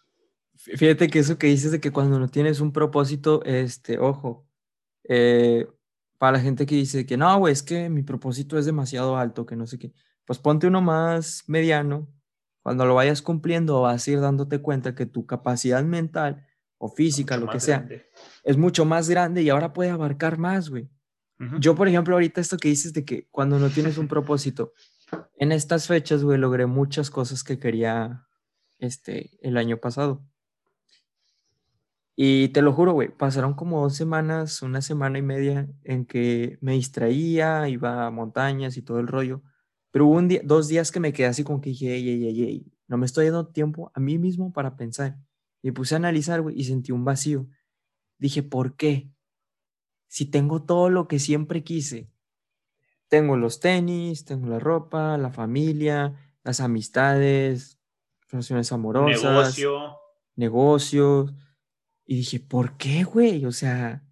[0.58, 4.48] Fíjate que eso que dices de que cuando no tienes un propósito, este, ojo,
[5.04, 5.68] eh,
[6.18, 9.46] para la gente que dice que no, güey, es que mi propósito es demasiado alto,
[9.46, 9.94] que no sé qué,
[10.26, 12.12] pues ponte uno más mediano.
[12.68, 16.46] Cuando lo vayas cumpliendo, vas a ir dándote cuenta que tu capacidad mental
[16.78, 17.88] o física, lo que sea,
[18.44, 20.90] es mucho más grande y ahora puede abarcar más, güey.
[21.60, 24.74] Yo, por ejemplo, ahorita esto que dices de que cuando no tienes un propósito,
[25.38, 28.28] en estas fechas, güey, logré muchas cosas que quería
[28.80, 30.28] este, el año pasado.
[32.18, 36.58] Y te lo juro, güey, pasaron como dos semanas, una semana y media en que
[36.60, 39.42] me distraía, iba a montañas y todo el rollo.
[39.92, 42.28] Pero hubo un día, dos días que me quedé así como que dije, ey, ey,
[42.28, 45.18] ey, ey, no me estoy dando tiempo a mí mismo para pensar.
[45.62, 47.48] Y puse a analizar, güey, y sentí un vacío.
[48.18, 49.12] Dije, ¿por qué?
[50.08, 52.10] Si tengo todo lo que siempre quise.
[53.08, 56.14] Tengo los tenis, tengo la ropa, la familia,
[56.44, 57.80] las amistades,
[58.30, 59.24] relaciones amorosas.
[59.24, 59.98] Negocio.
[60.36, 61.34] Negocios
[62.08, 63.46] y dije, ¿por qué, güey?
[63.46, 64.04] O sea,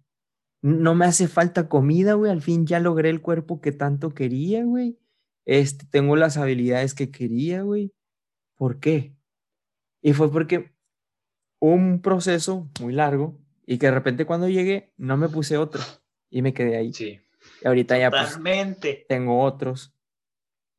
[0.60, 2.30] no me hace falta comida, güey.
[2.30, 4.98] Al fin ya logré el cuerpo que tanto quería, güey.
[5.46, 7.94] Este, tengo las habilidades que quería, güey.
[8.56, 9.16] ¿Por qué?
[10.02, 10.72] Y fue porque
[11.60, 15.82] un proceso muy largo y que de repente cuando llegué no me puse otro
[16.30, 16.92] y me quedé ahí.
[16.92, 17.20] Sí.
[17.62, 18.38] Y ahorita ya pues,
[19.08, 19.94] tengo otros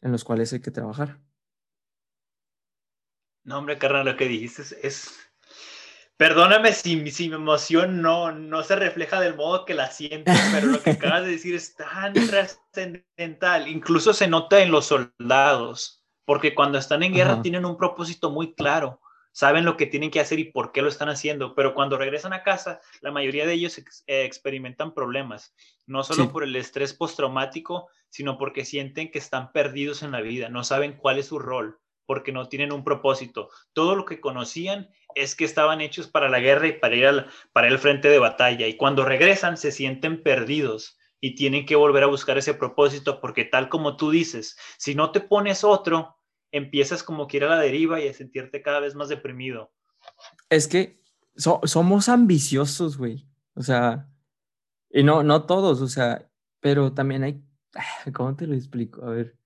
[0.01, 1.20] en los cuales hay que trabajar.
[3.43, 5.26] No, hombre, carnal, lo que dijiste es,
[6.18, 10.82] Perdóname si, mi emoción no, no se refleja del modo que la siento, pero lo
[10.82, 13.68] que acabas de decir es tan trascendental.
[13.68, 18.55] Incluso se nota en los soldados, porque cuando están en guerra tienen un propósito muy
[18.55, 18.99] claro.
[19.32, 22.34] saben lo que tienen que hacer y por qué lo están haciendo, pero cuando regresan
[22.34, 25.53] a casa, la mayoría de ellos eh, experimentan problemas,
[25.86, 30.49] no solo por el estrés postraumático, sino porque sienten que están perdidos en la vida,
[30.49, 33.49] no saben cuál es su rol, porque no tienen un propósito.
[33.74, 37.28] Todo lo que conocían es que estaban hechos para la guerra y para ir al,
[37.53, 42.03] para el frente de batalla, y cuando regresan se sienten perdidos y tienen que volver
[42.03, 46.18] a buscar ese propósito porque tal como tú dices, si no te pones otro,
[46.51, 49.72] empiezas como que ir a la deriva y a sentirte cada vez más deprimido.
[50.49, 51.01] Es que
[51.36, 53.28] somos ambiciosos, güey.
[53.53, 54.10] O sea,
[54.89, 56.30] y no, no todos, o sea,
[56.60, 57.43] pero también hay,
[58.14, 59.03] ¿cómo te lo explico?
[59.05, 59.38] A ver,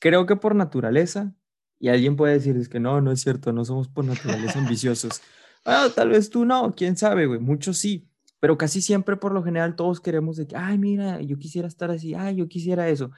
[0.00, 1.34] creo que por naturaleza,
[1.82, 5.20] y alguien puede decir, es que no, no es cierto, no somos por naturaleza ambiciosos.
[5.64, 8.08] Bueno, tal vez tú no, quién sabe, güey, muchos sí,
[8.38, 11.90] pero casi siempre por lo general todos queremos de que, ay, mira, yo quisiera estar
[11.90, 13.10] así, ay, yo quisiera eso.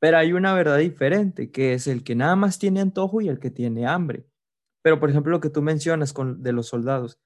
[0.00, 3.38] Pero hay una verdad diferente, que es el que nada más tiene antojo y el
[3.38, 4.26] que tiene hambre.
[4.82, 7.20] Pero, por ejemplo, lo que tú mencionas con, de los soldados,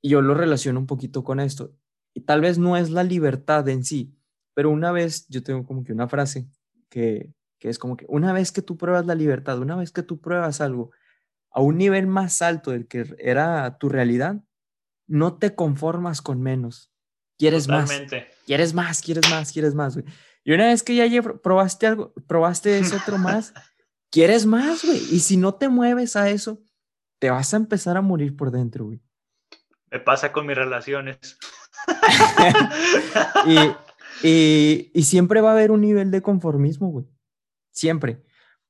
[0.00, 1.74] y yo lo relaciono un poquito con esto,
[2.14, 4.16] y tal vez no es la libertad en sí,
[4.54, 6.48] pero una vez, yo tengo como que una frase
[6.88, 10.02] que, que es como que una vez que tú pruebas la libertad, una vez que
[10.02, 10.90] tú pruebas algo
[11.50, 14.42] a un nivel más alto del que era tu realidad,
[15.06, 16.92] no te conformas con menos.
[17.38, 17.90] Quieres más.
[18.46, 20.06] Quieres más, quieres más, quieres más, güey.
[20.44, 23.54] Y una vez que ya probaste algo, probaste ese otro más,
[24.10, 24.98] quieres más, güey.
[25.10, 26.62] Y si no te mueves a eso,
[27.18, 29.00] te vas a empezar a morir por dentro, güey.
[29.90, 31.38] Me pasa con mis relaciones.
[34.22, 37.06] y, y, siempre va a haber un nivel de conformismo, güey.
[37.78, 38.22] Siempre.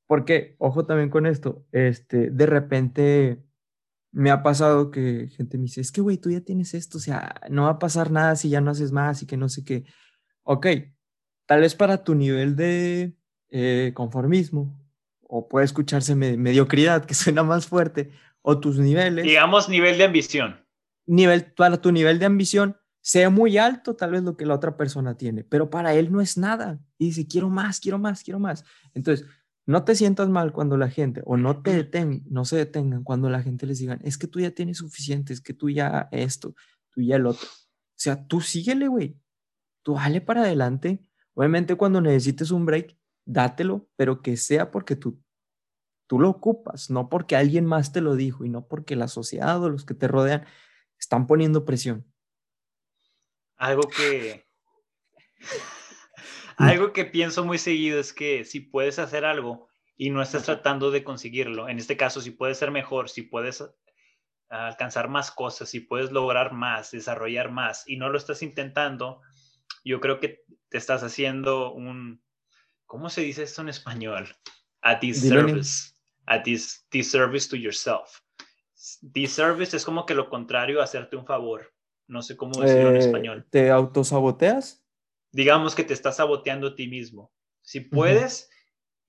[0.07, 3.43] Porque, ojo también con esto, este, de repente
[4.11, 7.01] me ha pasado que gente me dice, es que, güey, tú ya tienes esto, o
[7.01, 9.63] sea, no va a pasar nada si ya no haces más y que no sé
[9.63, 9.85] qué.
[10.43, 10.67] Ok,
[11.45, 13.15] tal vez para tu nivel de
[13.49, 14.79] eh, conformismo,
[15.21, 19.25] o puede escucharse mediocridad, que suena más fuerte, o tus niveles.
[19.25, 20.65] Digamos nivel de ambición.
[21.05, 22.77] Nivel, para tu nivel de ambición
[23.09, 26.21] sea muy alto, tal vez lo que la otra persona tiene, pero para él no
[26.21, 26.79] es nada.
[26.97, 28.63] Y dice, quiero más, quiero más, quiero más.
[28.93, 29.25] Entonces,
[29.65, 33.29] no te sientas mal cuando la gente, o no te deten, no se detengan cuando
[33.29, 36.55] la gente les diga, es que tú ya tienes suficiente, es que tú ya esto,
[36.91, 37.47] tú ya el otro.
[37.47, 39.17] O sea, tú síguele, güey.
[39.83, 41.03] Tú dale para adelante
[41.39, 45.23] Obviamente cuando necesites un break, dátelo, pero que sea porque tú,
[46.05, 49.63] tú lo ocupas, no porque alguien más te lo dijo y no porque la sociedad
[49.63, 50.43] o los que te rodean
[50.99, 52.08] están poniendo presión.
[53.59, 54.47] Algo que...
[56.57, 60.91] algo que pienso muy seguido es que si puedes hacer algo y no estás tratando
[60.91, 63.63] de conseguirlo, en este caso, si puedes ser mejor, si puedes
[64.49, 69.21] alcanzar más cosas, si puedes lograr más, desarrollar más y no lo estás intentando,
[69.83, 72.23] yo creo que te estás haciendo un,
[72.85, 74.35] ¿cómo se dice esto en español?
[74.81, 75.93] A disservice,
[76.25, 78.21] a dis, disservice to yourself.
[79.01, 81.73] Disservice es como que lo contrario a hacerte un favor.
[82.09, 83.47] No sé cómo decirlo en eh, español.
[83.49, 84.83] ¿Te autosaboteas?
[85.31, 87.31] Digamos que te estás saboteando a ti mismo.
[87.61, 88.49] Si puedes,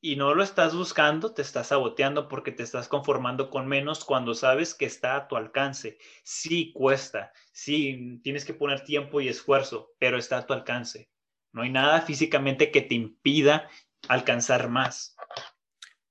[0.03, 4.35] y no lo estás buscando, te estás saboteando porque te estás conformando con menos cuando
[4.35, 5.97] sabes que está a tu alcance.
[6.25, 11.11] Sí cuesta, sí tienes que poner tiempo y esfuerzo, pero está a tu alcance.
[11.53, 13.69] No hay nada físicamente que te impida
[14.09, 15.17] alcanzar más.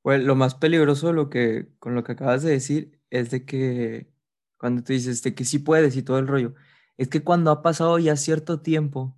[0.01, 4.11] Pues lo más peligroso lo que, con lo que acabas de decir es de que
[4.57, 6.55] cuando tú dices de que sí puedes y todo el rollo,
[6.99, 9.15] es que cuando ha pasado ya cierto tiempo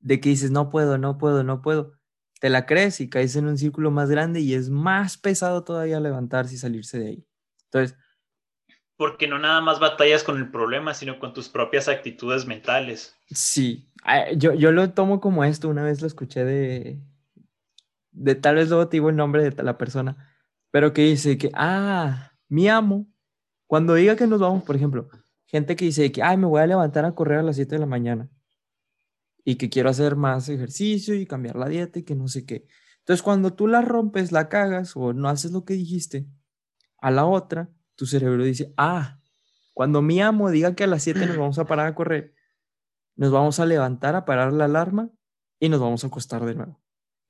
[0.00, 1.92] de que dices no puedo, no puedo, no puedo,
[2.40, 6.00] te la crees y caes en un círculo más grande y es más pesado todavía
[6.00, 7.26] levantarse y salirse de ahí.
[7.64, 7.98] Entonces...
[8.96, 13.14] Porque no nada más batallas con el problema, sino con tus propias actitudes mentales.
[13.26, 13.92] Sí,
[14.38, 16.98] yo, yo lo tomo como esto, una vez lo escuché de,
[18.10, 20.34] de tal vez luego te digo el nombre de la persona,
[20.70, 23.06] pero que dice que, ah, mi amo,
[23.66, 25.10] cuando diga que nos vamos, por ejemplo,
[25.52, 27.78] gente que dice que, ay, me voy a levantar a correr a las 7 de
[27.78, 28.30] la mañana
[29.44, 32.66] y que quiero hacer más ejercicio y cambiar la dieta y que no sé qué.
[33.00, 36.26] Entonces, cuando tú la rompes, la cagas o no haces lo que dijiste,
[36.98, 39.20] a la otra, tu cerebro dice, ah,
[39.74, 42.34] cuando mi amo diga que a las 7 nos vamos a parar a correr,
[43.16, 45.10] nos vamos a levantar a parar la alarma
[45.58, 46.80] y nos vamos a acostar de nuevo.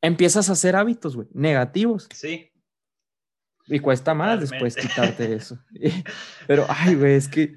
[0.00, 2.08] Empiezas a hacer hábitos, güey, negativos.
[2.14, 2.52] Sí.
[3.66, 5.58] Y cuesta más después quitarte eso.
[6.46, 7.56] pero, ay, güey, es que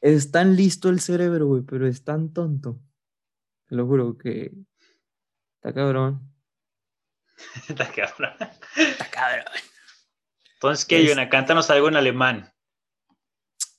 [0.00, 2.80] es tan listo el cerebro, güey, pero es tan tonto.
[3.68, 4.52] Te lo juro que
[5.56, 6.32] está cabrón.
[7.68, 8.32] está cabrón.
[8.76, 9.44] Está cabrón.
[10.54, 11.28] Entonces, ¿qué, Yona?
[11.28, 12.52] Cántanos algo en alemán.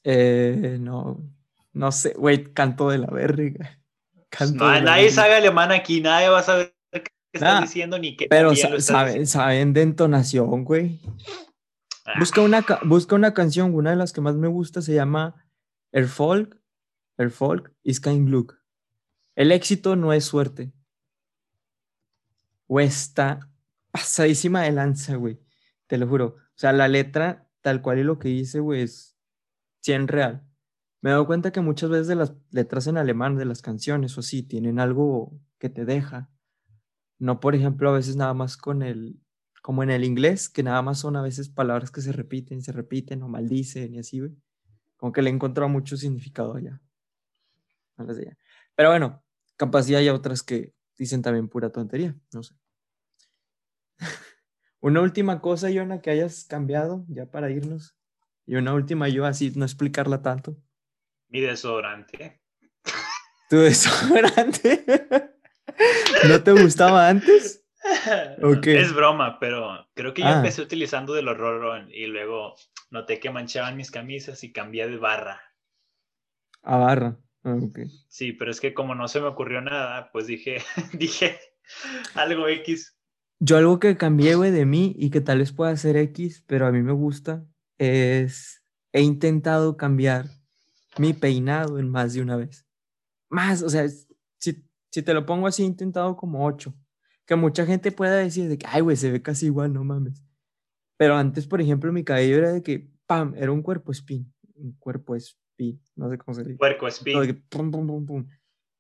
[0.04, 1.22] Eh, no,
[1.72, 3.80] no sé, güey, canto de la verga.
[4.54, 8.28] no, nadie sabe alemán aquí, nadie va a saber qué estás diciendo ni qué.
[8.30, 11.00] Pero saben, saben de entonación, güey.
[12.06, 14.94] Ah, Busca una, ca- busca una canción, una de las que más me gusta se
[14.94, 15.43] llama
[15.94, 18.56] El Folk is Kind Luck.
[19.36, 20.74] El éxito no es suerte.
[22.66, 23.52] O está
[23.92, 25.40] pasadísima de lanza, güey.
[25.86, 26.26] Te lo juro.
[26.26, 29.16] O sea, la letra, tal cual y lo que dice, güey, es
[29.82, 30.44] 100 real.
[31.02, 34.18] Me he dado cuenta que muchas veces de las letras en alemán de las canciones
[34.18, 36.32] o así tienen algo que te deja.
[37.20, 39.22] No, por ejemplo, a veces nada más con el,
[39.62, 42.72] como en el inglés, que nada más son a veces palabras que se repiten, se
[42.72, 44.36] repiten o maldicen y así, güey.
[45.04, 46.80] Como que le he encontrado mucho significado allá.
[47.98, 48.38] a las de allá.
[48.74, 49.22] Pero bueno,
[49.58, 52.56] capaz ya hay otras que dicen también pura tontería, no sé.
[54.80, 57.98] una última cosa, Yona, que hayas cambiado ya para irnos.
[58.46, 60.56] Y una última yo así, no explicarla tanto.
[61.28, 62.42] Mi desodorante.
[63.50, 64.86] Tu desodorante.
[66.30, 67.63] ¿No te gustaba antes?
[68.66, 70.38] Es broma, pero creo que yo Ah.
[70.38, 72.56] empecé utilizando de los roll y luego
[72.92, 75.42] noté que manchaban mis camisas y cambié de barra.
[76.62, 77.18] A barra.
[77.44, 77.58] Ah.
[78.08, 80.62] Sí, pero es que como no se me ocurrió nada, pues dije,
[80.94, 81.40] dije
[82.16, 82.98] algo X.
[83.40, 86.66] Yo algo que cambié, güey, de mí y que tal vez pueda ser X, pero
[86.66, 87.46] a mí me gusta,
[87.78, 88.64] es
[88.94, 90.28] he intentado cambiar
[90.98, 92.66] mi peinado en más de una vez.
[93.30, 96.74] Más, o sea, si, si te lo pongo así, he intentado como ocho.
[97.26, 100.24] Que mucha gente pueda decir de que, ay, güey, se ve casi igual, no mames.
[100.98, 104.34] Pero antes, por ejemplo, mi cabello era de que, pam, era un cuerpo spin.
[104.56, 106.58] Un cuerpo spin, no sé cómo se dice.
[106.58, 107.20] Todo speed.
[107.20, 108.28] de que pum, pum, pum, pum.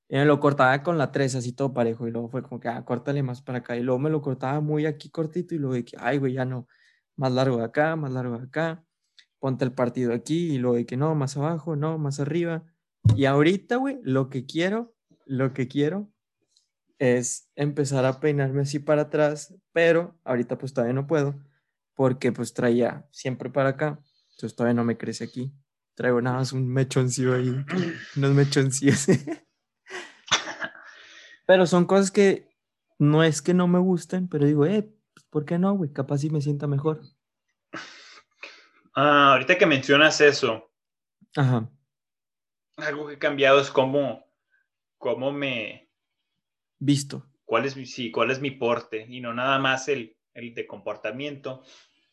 [0.09, 2.67] Y me lo cortaba con la 3 así todo parejo y luego fue como que,
[2.67, 3.75] ah, córtale más para acá.
[3.77, 6.45] Y luego me lo cortaba muy aquí cortito y luego de que, ay, güey, ya
[6.45, 6.67] no,
[7.15, 8.85] más largo de acá, más largo de acá.
[9.39, 12.63] Ponte el partido aquí y luego de que no, más abajo, no, más arriba.
[13.15, 14.93] Y ahorita, güey, lo que quiero,
[15.25, 16.12] lo que quiero
[16.99, 21.35] es empezar a peinarme así para atrás, pero ahorita pues todavía no puedo
[21.95, 23.99] porque pues traía siempre para acá,
[24.31, 25.53] entonces todavía no me crece aquí.
[25.95, 27.49] Traigo nada más un mechoncillo ahí,
[28.17, 29.05] unos mechoncillos.
[31.45, 32.49] pero son cosas que
[32.97, 35.91] no es que no me gusten, pero digo, eh, pues, ¿por qué no, güey?
[35.91, 37.01] Capaz si me sienta mejor.
[38.95, 40.71] Ah, ahorita que mencionas eso,
[41.35, 41.67] Ajá.
[42.77, 44.25] algo que he cambiado es cómo,
[44.99, 45.82] cómo me,
[46.85, 47.25] Visto.
[47.45, 50.67] cuál es mi, sí, cuál es mi porte y no nada más el, el de
[50.67, 51.63] comportamiento,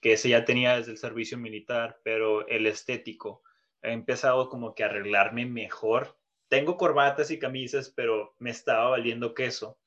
[0.01, 3.43] que ese ya tenía desde el servicio militar, pero el estético.
[3.83, 6.19] He empezado como que a arreglarme mejor.
[6.49, 9.79] Tengo corbatas y camisas, pero me estaba valiendo queso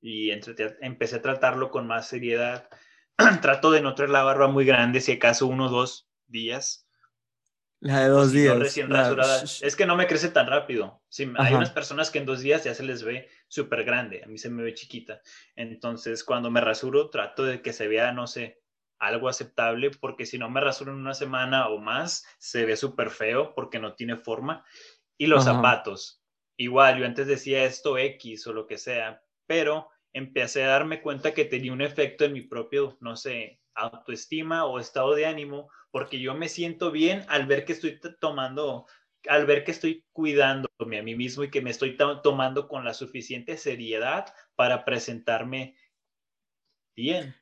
[0.00, 2.68] y entre- empecé a tratarlo con más seriedad.
[3.42, 6.86] Trato de no traer la barba muy grande, si acaso uno o dos días.
[7.80, 8.58] La de dos si días.
[8.58, 11.02] recién la- Es que no me crece tan rápido.
[11.08, 14.22] Sí, hay unas personas que en dos días ya se les ve súper grande.
[14.24, 15.20] A mí se me ve chiquita.
[15.56, 18.62] Entonces, cuando me rasuro, trato de que se vea, no sé,
[18.98, 23.10] algo aceptable, porque si no me rasuro en una semana o más, se ve súper
[23.10, 24.64] feo porque no tiene forma.
[25.18, 25.56] Y los Ajá.
[25.56, 26.22] zapatos.
[26.56, 31.34] Igual, yo antes decía esto X o lo que sea, pero empecé a darme cuenta
[31.34, 36.20] que tenía un efecto en mi propio, no sé, autoestima o estado de ánimo, porque
[36.20, 38.86] yo me siento bien al ver que estoy tomando,
[39.28, 42.84] al ver que estoy cuidándome a mí mismo y que me estoy to- tomando con
[42.84, 45.76] la suficiente seriedad para presentarme
[46.96, 47.34] bien.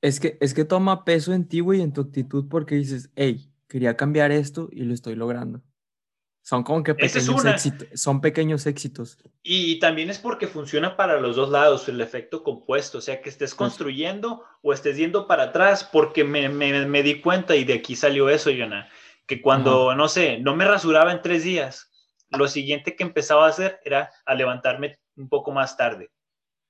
[0.00, 3.50] Es que, es que toma peso en ti, güey, en tu actitud, porque dices, hey,
[3.68, 5.62] quería cambiar esto y lo estoy logrando.
[6.42, 9.18] Son como que es pequeños éxitos, son pequeños éxitos.
[9.42, 13.28] Y también es porque funciona para los dos lados, el efecto compuesto, o sea, que
[13.28, 17.74] estés construyendo o estés yendo para atrás, porque me, me, me di cuenta y de
[17.74, 18.88] aquí salió eso, Yona,
[19.26, 21.90] que cuando, no sé, no me rasuraba en tres días,
[22.30, 26.10] lo siguiente que empezaba a hacer era a levantarme un poco más tarde.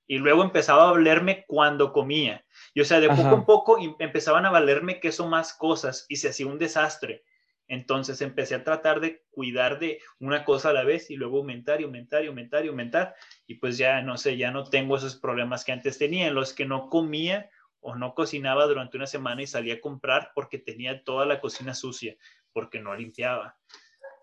[0.07, 2.45] Y luego empezaba a valerme cuando comía.
[2.73, 6.05] Y o sea, de poco en poco em- empezaban a valerme que eso más cosas
[6.07, 7.23] y se hacía un desastre.
[7.67, 11.81] Entonces empecé a tratar de cuidar de una cosa a la vez y luego aumentar
[11.81, 13.15] y aumentar y aumentar y aumentar.
[13.45, 16.53] Y pues ya no sé, ya no tengo esos problemas que antes tenía, en los
[16.53, 17.49] que no comía
[17.81, 21.73] o no cocinaba durante una semana y salía a comprar porque tenía toda la cocina
[21.73, 22.15] sucia,
[22.57, 23.55] porque no limpiaba.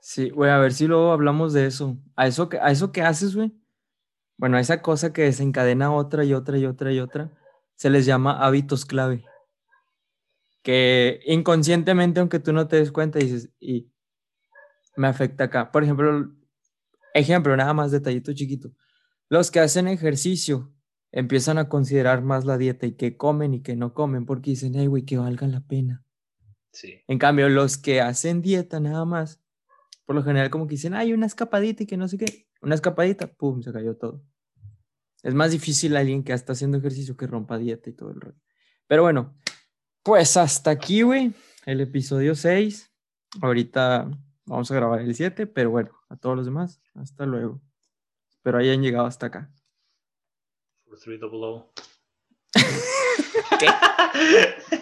[0.00, 1.96] Sí, güey, a ver si luego hablamos de eso.
[2.16, 3.52] A eso que, a eso que haces, güey.
[4.36, 7.30] Bueno, a esa cosa que desencadena otra y otra y otra y otra,
[7.76, 9.24] se les llama hábitos clave.
[10.64, 13.88] Que inconscientemente, aunque tú no te des cuenta, dices, y
[14.96, 15.70] me afecta acá.
[15.70, 16.32] Por ejemplo,
[17.14, 18.72] ejemplo, nada más detallito chiquito.
[19.28, 20.74] Los que hacen ejercicio
[21.12, 24.74] empiezan a considerar más la dieta y qué comen y qué no comen, porque dicen,
[24.76, 26.03] ay, güey, que valga la pena.
[26.74, 27.00] Sí.
[27.08, 29.40] En cambio, los que hacen dieta nada más,
[30.04, 32.74] por lo general como que dicen, hay una escapadita y que no sé qué, una
[32.74, 34.22] escapadita, pum, se cayó todo.
[35.22, 38.38] Es más difícil alguien que está haciendo ejercicio que rompa dieta y todo el rollo.
[38.86, 39.34] Pero bueno,
[40.02, 41.32] pues hasta aquí, güey.
[41.64, 42.92] el episodio 6.
[43.40, 44.10] Ahorita
[44.44, 47.62] vamos a grabar el 7, pero bueno, a todos los demás, hasta luego.
[48.28, 49.50] Espero hayan llegado hasta acá.
[50.84, 51.72] For 3 double O.
[53.58, 53.68] ¿Qué?